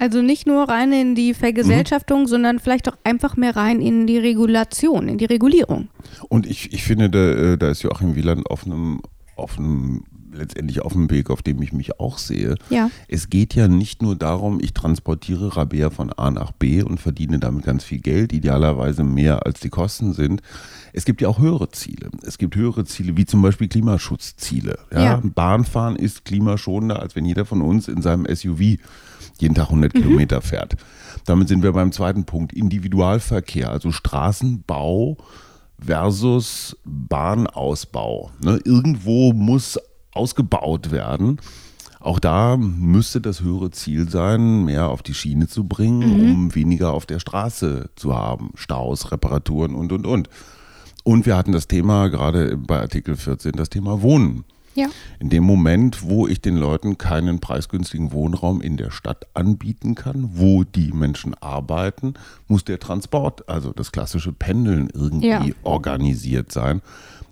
Also 0.03 0.21
nicht 0.21 0.45
nur 0.45 0.67
rein 0.67 0.91
in 0.91 1.15
die 1.15 1.33
Vergesellschaftung, 1.33 2.23
mhm. 2.23 2.27
sondern 2.27 2.59
vielleicht 2.59 2.89
auch 2.89 2.97
einfach 3.05 3.37
mehr 3.37 3.55
rein 3.55 3.79
in 3.79 4.05
die 4.05 4.17
Regulation, 4.17 5.07
in 5.07 5.17
die 5.17 5.23
Regulierung. 5.23 5.87
Und 6.27 6.45
ich, 6.45 6.73
ich 6.73 6.83
finde, 6.83 7.09
da, 7.09 7.19
äh, 7.19 7.57
da 7.57 7.69
ist 7.69 7.83
Joachim 7.83 8.13
Wieland 8.13 8.45
auf 8.51 8.65
einem, 8.65 8.99
auf 9.37 9.57
einem 9.57 10.03
letztendlich 10.33 10.81
auf 10.81 10.91
dem 10.91 11.09
Weg, 11.09 11.29
auf 11.29 11.41
dem 11.41 11.61
ich 11.61 11.71
mich 11.71 12.01
auch 12.01 12.17
sehe. 12.17 12.55
Ja. 12.69 12.91
Es 13.07 13.29
geht 13.29 13.55
ja 13.55 13.69
nicht 13.69 14.01
nur 14.01 14.17
darum, 14.17 14.59
ich 14.59 14.73
transportiere 14.73 15.55
Rabea 15.55 15.89
von 15.89 16.11
A 16.11 16.31
nach 16.31 16.51
B 16.51 16.83
und 16.83 16.99
verdiene 16.99 17.39
damit 17.39 17.63
ganz 17.63 17.85
viel 17.85 17.99
Geld, 17.99 18.33
idealerweise 18.33 19.05
mehr 19.05 19.45
als 19.45 19.61
die 19.61 19.69
Kosten 19.69 20.11
sind. 20.11 20.41
Es 20.91 21.05
gibt 21.05 21.21
ja 21.21 21.29
auch 21.29 21.39
höhere 21.39 21.69
Ziele. 21.69 22.09
Es 22.23 22.37
gibt 22.37 22.57
höhere 22.57 22.83
Ziele, 22.83 23.15
wie 23.15 23.25
zum 23.25 23.41
Beispiel 23.41 23.69
Klimaschutzziele. 23.69 24.79
Ja? 24.91 25.01
Ja. 25.01 25.21
Bahnfahren 25.23 25.95
ist 25.95 26.25
klimaschonender, 26.25 26.99
als 26.99 27.15
wenn 27.15 27.23
jeder 27.23 27.45
von 27.45 27.61
uns 27.61 27.87
in 27.87 28.01
seinem 28.01 28.25
SUV 28.25 28.79
jeden 29.39 29.55
Tag 29.55 29.65
100 29.65 29.93
mhm. 29.93 30.01
Kilometer 30.01 30.41
fährt. 30.41 30.75
Damit 31.25 31.47
sind 31.47 31.63
wir 31.63 31.71
beim 31.71 31.91
zweiten 31.91 32.25
Punkt, 32.25 32.53
Individualverkehr, 32.53 33.69
also 33.69 33.91
Straßenbau 33.91 35.17
versus 35.79 36.77
Bahnausbau. 36.83 38.31
Ne? 38.41 38.59
Irgendwo 38.63 39.33
muss 39.33 39.79
ausgebaut 40.11 40.91
werden. 40.91 41.39
Auch 41.99 42.19
da 42.19 42.57
müsste 42.57 43.21
das 43.21 43.41
höhere 43.41 43.71
Ziel 43.71 44.09
sein, 44.09 44.65
mehr 44.65 44.89
auf 44.89 45.03
die 45.03 45.13
Schiene 45.13 45.47
zu 45.47 45.63
bringen, 45.63 45.99
mhm. 45.99 46.31
um 46.31 46.55
weniger 46.55 46.91
auf 46.91 47.05
der 47.05 47.19
Straße 47.19 47.89
zu 47.95 48.13
haben. 48.13 48.51
Staus, 48.55 49.11
Reparaturen 49.11 49.73
und, 49.73 49.93
und, 49.93 50.05
und. 50.05 50.29
Und 51.05 51.25
wir 51.25 51.37
hatten 51.37 51.53
das 51.53 51.67
Thema, 51.67 52.09
gerade 52.09 52.57
bei 52.57 52.79
Artikel 52.79 53.15
14, 53.15 53.53
das 53.53 53.69
Thema 53.69 54.01
Wohnen. 54.01 54.43
Ja. 54.75 54.87
In 55.19 55.29
dem 55.29 55.43
Moment, 55.43 56.03
wo 56.03 56.27
ich 56.27 56.41
den 56.41 56.57
Leuten 56.57 56.97
keinen 56.97 57.39
preisgünstigen 57.39 58.11
Wohnraum 58.11 58.61
in 58.61 58.77
der 58.77 58.91
Stadt 58.91 59.27
anbieten 59.33 59.95
kann, 59.95 60.31
wo 60.33 60.63
die 60.63 60.91
Menschen 60.91 61.35
arbeiten, 61.41 62.15
muss 62.47 62.63
der 62.63 62.79
Transport, 62.79 63.47
also 63.49 63.71
das 63.71 63.91
klassische 63.91 64.33
Pendeln 64.33 64.89
irgendwie 64.93 65.27
ja. 65.27 65.41
organisiert 65.63 66.51
sein. 66.51 66.81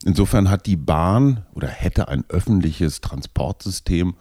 Insofern 0.06 0.50
hat 0.50 0.66
die 0.66 0.78
Bahn 0.78 1.46
oder 1.54 1.68
hätte 1.68 2.08
ein 2.08 2.24
öffentliches 2.30 3.02
Transportsystem 3.02 4.16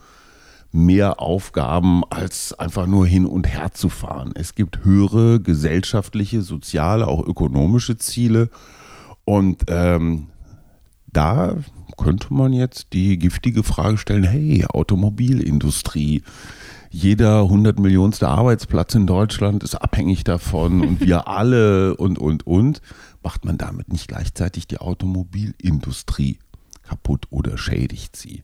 mehr 0.72 1.20
Aufgaben, 1.20 2.02
als 2.11 2.52
einfach 2.59 2.87
nur 2.87 3.06
hin 3.06 3.26
und 3.26 3.52
her 3.52 3.72
zu 3.72 3.88
fahren. 3.88 4.33
Es 4.35 4.54
gibt 4.54 4.85
höhere 4.85 5.40
gesellschaftliche, 5.40 6.42
soziale, 6.42 7.09
auch 7.09 7.26
ökonomische 7.26 7.96
Ziele. 7.96 8.50
Und 9.24 9.64
ähm, 9.68 10.28
da 11.12 11.56
könnte 12.02 12.32
man 12.32 12.52
jetzt 12.52 12.92
die 12.92 13.18
giftige 13.18 13.62
Frage 13.62 13.98
stellen, 13.98 14.24
hey, 14.24 14.64
Automobilindustrie, 14.66 16.22
jeder 16.90 17.42
100 17.42 17.78
Millionste 17.78 18.28
Arbeitsplatz 18.28 18.94
in 18.94 19.06
Deutschland 19.06 19.62
ist 19.62 19.76
abhängig 19.76 20.24
davon 20.24 20.80
und 20.80 21.00
wir 21.00 21.28
alle 21.28 21.96
und, 21.96 22.18
und, 22.18 22.46
und. 22.46 22.80
Macht 23.22 23.44
man 23.44 23.58
damit 23.58 23.92
nicht 23.92 24.08
gleichzeitig 24.08 24.66
die 24.66 24.78
Automobilindustrie 24.78 26.38
kaputt 26.82 27.26
oder 27.30 27.58
schädigt 27.58 28.16
sie? 28.16 28.42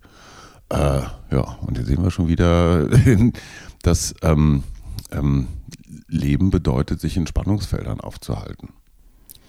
Äh, 0.69 1.03
ja, 1.31 1.59
und 1.63 1.77
hier 1.77 1.87
sehen 1.87 2.03
wir 2.03 2.11
schon 2.11 2.29
wieder, 2.29 2.89
dass 3.83 4.15
ähm, 4.23 4.65
ähm, 5.11 5.49
Leben 6.09 6.51
bedeutet, 6.51 7.01
sich 7.01 7.17
in 7.17 7.27
Spannungsfeldern 7.27 8.01
aufzuhalten. 8.01 8.69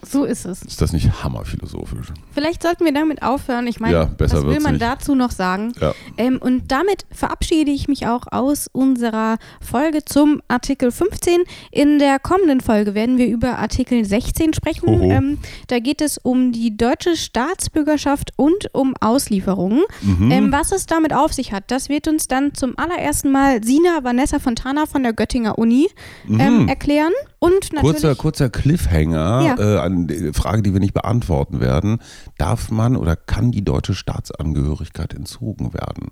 So 0.09 0.23
ist 0.25 0.45
es. 0.45 0.61
Ist 0.63 0.81
das 0.81 0.93
nicht 0.93 1.23
hammerphilosophisch? 1.23 2.07
Vielleicht 2.31 2.63
sollten 2.63 2.85
wir 2.85 2.93
damit 2.93 3.21
aufhören. 3.23 3.67
Ich 3.67 3.79
meine, 3.79 3.93
Ja, 3.93 4.09
was 4.17 4.33
will 4.33 4.59
man 4.59 4.73
nicht. 4.73 4.81
dazu 4.81 5.15
noch 5.15 5.31
sagen? 5.31 5.73
Ja. 5.81 5.93
Ähm, 6.17 6.37
und 6.41 6.71
damit 6.71 7.05
verabschiede 7.11 7.71
ich 7.71 7.87
mich 7.87 8.07
auch 8.07 8.23
aus 8.31 8.67
unserer 8.71 9.37
Folge 9.61 10.03
zum 10.05 10.41
Artikel 10.47 10.91
15. 10.91 11.41
In 11.71 11.99
der 11.99 12.19
kommenden 12.19 12.61
Folge 12.61 12.93
werden 12.95 13.17
wir 13.17 13.27
über 13.27 13.57
Artikel 13.59 14.05
16 14.05 14.53
sprechen. 14.53 15.01
Ähm, 15.01 15.37
da 15.67 15.79
geht 15.79 16.01
es 16.01 16.17
um 16.17 16.51
die 16.51 16.75
deutsche 16.77 17.15
Staatsbürgerschaft 17.57 18.31
und 18.35 18.73
um 18.73 18.93
Auslieferungen. 18.99 19.83
Mhm. 20.01 20.31
Ähm, 20.31 20.51
was 20.51 20.71
es 20.71 20.85
damit 20.85 21.13
auf 21.13 21.33
sich 21.33 21.51
hat, 21.51 21.65
das 21.71 21.89
wird 21.89 22.07
uns 22.07 22.27
dann 22.27 22.53
zum 22.53 22.77
allerersten 22.77 23.31
Mal 23.31 23.63
Sina 23.63 24.03
Vanessa 24.03 24.39
Fontana 24.39 24.85
von 24.85 25.03
der 25.03 25.13
Göttinger 25.13 25.57
Uni 25.57 25.87
ähm, 26.29 26.67
erklären. 26.67 27.11
Und 27.39 27.53
natürlich. 27.71 27.81
Mhm. 27.83 27.87
Kurzer, 27.87 28.15
kurzer 28.15 28.49
Cliffhanger, 28.49 29.41
Ja. 29.45 29.55
äh, 29.59 29.77
an 29.79 29.96
die 30.05 30.33
Frage, 30.33 30.61
die 30.61 30.73
wir 30.73 30.79
nicht 30.79 30.93
beantworten 30.93 31.59
werden. 31.59 31.97
Darf 32.37 32.69
man 32.69 32.95
oder 32.95 33.15
kann 33.15 33.51
die 33.51 33.63
deutsche 33.63 33.95
Staatsangehörigkeit 33.95 35.13
entzogen 35.15 35.73
werden? 35.73 36.11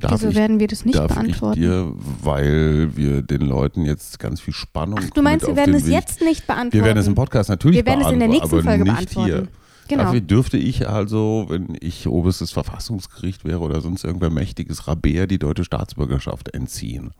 Darf 0.00 0.12
Wieso 0.12 0.28
ich, 0.30 0.34
werden 0.36 0.58
wir 0.58 0.66
das 0.66 0.84
nicht 0.84 0.96
darf 0.98 1.12
beantworten? 1.14 1.60
Ich 1.60 1.66
dir, 1.68 1.92
weil 2.22 2.96
wir 2.96 3.22
den 3.22 3.42
Leuten 3.42 3.82
jetzt 3.84 4.18
ganz 4.18 4.40
viel 4.40 4.54
Spannung 4.54 4.98
Ach, 5.02 5.10
du 5.10 5.22
meinst, 5.22 5.46
wir 5.46 5.54
werden 5.54 5.72
den 5.72 5.80
es 5.80 5.86
Weg- 5.86 5.92
jetzt 5.92 6.20
nicht 6.22 6.46
beantworten? 6.46 6.72
Wir 6.72 6.84
werden 6.84 6.98
es 6.98 7.06
im 7.06 7.14
Podcast 7.14 7.50
natürlich 7.50 7.76
Wir 7.78 7.86
werden 7.86 8.04
es 8.04 8.10
in 8.10 8.18
der 8.18 8.28
nächsten 8.28 8.48
beantworten, 8.50 8.66
Folge 8.78 8.84
beantworten. 8.84 9.28
hier. 9.30 9.48
Genau. 9.88 10.04
Dafür 10.04 10.20
dürfte 10.20 10.56
ich 10.56 10.88
also, 10.88 11.46
wenn 11.48 11.76
ich 11.80 12.08
oberstes 12.08 12.50
Verfassungsgericht 12.50 13.44
wäre 13.44 13.58
oder 13.60 13.80
sonst 13.80 14.04
irgendwer 14.04 14.30
mächtiges 14.30 14.88
Rabea, 14.88 15.26
die 15.26 15.38
deutsche 15.38 15.64
Staatsbürgerschaft 15.64 16.54
entziehen. 16.54 17.10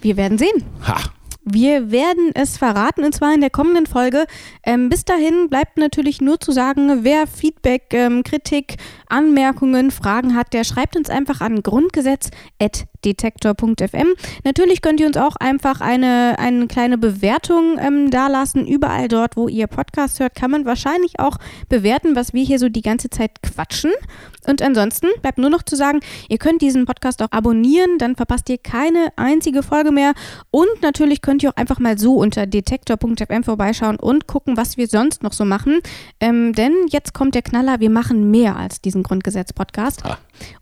Wir 0.00 0.16
werden 0.16 0.38
sehen. 0.38 0.64
Ha! 0.86 0.98
Wir 1.44 1.90
werden 1.90 2.32
es 2.34 2.58
verraten 2.58 3.02
und 3.02 3.14
zwar 3.14 3.32
in 3.32 3.40
der 3.40 3.48
kommenden 3.48 3.86
Folge. 3.86 4.26
Ähm, 4.62 4.90
bis 4.90 5.06
dahin 5.06 5.48
bleibt 5.48 5.78
natürlich 5.78 6.20
nur 6.20 6.38
zu 6.38 6.52
sagen, 6.52 7.02
wer 7.02 7.26
Feedback, 7.26 7.84
ähm, 7.92 8.24
Kritik, 8.24 8.76
Anmerkungen, 9.08 9.90
Fragen 9.90 10.36
hat, 10.36 10.52
der 10.52 10.64
schreibt 10.64 10.96
uns 10.96 11.08
einfach 11.08 11.40
an 11.40 11.62
grundgesetz.detektor.fm. 11.62 14.08
Natürlich 14.44 14.82
könnt 14.82 15.00
ihr 15.00 15.06
uns 15.06 15.16
auch 15.16 15.36
einfach 15.36 15.80
eine, 15.80 16.38
eine 16.38 16.66
kleine 16.66 16.98
Bewertung 16.98 17.78
ähm, 17.78 18.10
dalassen. 18.10 18.66
Überall 18.66 19.08
dort, 19.08 19.38
wo 19.38 19.48
ihr 19.48 19.66
Podcast 19.66 20.20
hört, 20.20 20.34
kann 20.34 20.50
man 20.50 20.66
wahrscheinlich 20.66 21.20
auch 21.20 21.38
bewerten, 21.70 22.16
was 22.16 22.34
wir 22.34 22.44
hier 22.44 22.58
so 22.58 22.68
die 22.68 22.82
ganze 22.82 23.08
Zeit 23.08 23.40
quatschen. 23.42 23.92
Und 24.46 24.62
ansonsten 24.62 25.08
bleibt 25.22 25.38
nur 25.38 25.50
noch 25.50 25.62
zu 25.62 25.76
sagen, 25.76 26.00
ihr 26.28 26.38
könnt 26.38 26.62
diesen 26.62 26.86
Podcast 26.86 27.22
auch 27.22 27.30
abonnieren, 27.30 27.98
dann 27.98 28.16
verpasst 28.16 28.48
ihr 28.48 28.58
keine 28.58 29.12
einzige 29.16 29.62
Folge 29.62 29.92
mehr. 29.92 30.14
Und 30.50 30.82
natürlich 30.82 31.22
könnt 31.22 31.29
ihr 31.38 31.50
auch 31.50 31.56
einfach 31.56 31.78
mal 31.78 31.98
so 31.98 32.14
unter 32.14 32.46
detektor.fm 32.46 33.44
vorbeischauen 33.44 33.96
und 33.96 34.26
gucken, 34.26 34.56
was 34.56 34.76
wir 34.76 34.88
sonst 34.88 35.22
noch 35.22 35.32
so 35.32 35.44
machen. 35.44 35.80
Ähm, 36.20 36.52
denn 36.52 36.72
jetzt 36.88 37.14
kommt 37.14 37.34
der 37.34 37.42
Knaller, 37.42 37.80
wir 37.80 37.90
machen 37.90 38.30
mehr 38.30 38.56
als 38.56 38.80
diesen 38.80 39.02
Grundgesetz-Podcast. 39.02 40.02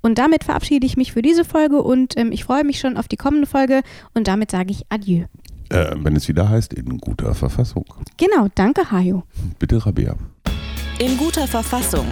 Und 0.02 0.18
damit 0.18 0.44
verabschiede 0.44 0.86
ich 0.86 0.96
mich 0.96 1.12
für 1.12 1.22
diese 1.22 1.44
Folge 1.44 1.82
und 1.82 2.16
ähm, 2.16 2.32
ich 2.32 2.44
freue 2.44 2.64
mich 2.64 2.78
schon 2.78 2.96
auf 2.96 3.08
die 3.08 3.16
kommende 3.16 3.46
Folge 3.46 3.82
und 4.14 4.28
damit 4.28 4.50
sage 4.50 4.70
ich 4.70 4.84
Adieu. 4.88 5.24
Äh, 5.70 5.94
wenn 5.98 6.16
es 6.16 6.28
wieder 6.28 6.48
heißt, 6.48 6.72
in 6.72 6.98
guter 6.98 7.34
Verfassung. 7.34 7.84
Genau, 8.16 8.48
danke 8.54 8.90
Hajo. 8.90 9.24
Bitte, 9.58 9.84
Rabea. 9.84 10.16
In 10.98 11.16
guter 11.16 11.46
Verfassung. 11.46 12.06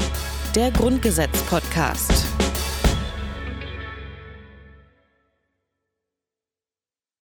Der 0.54 0.70
Grundgesetz-Podcast. 0.70 2.45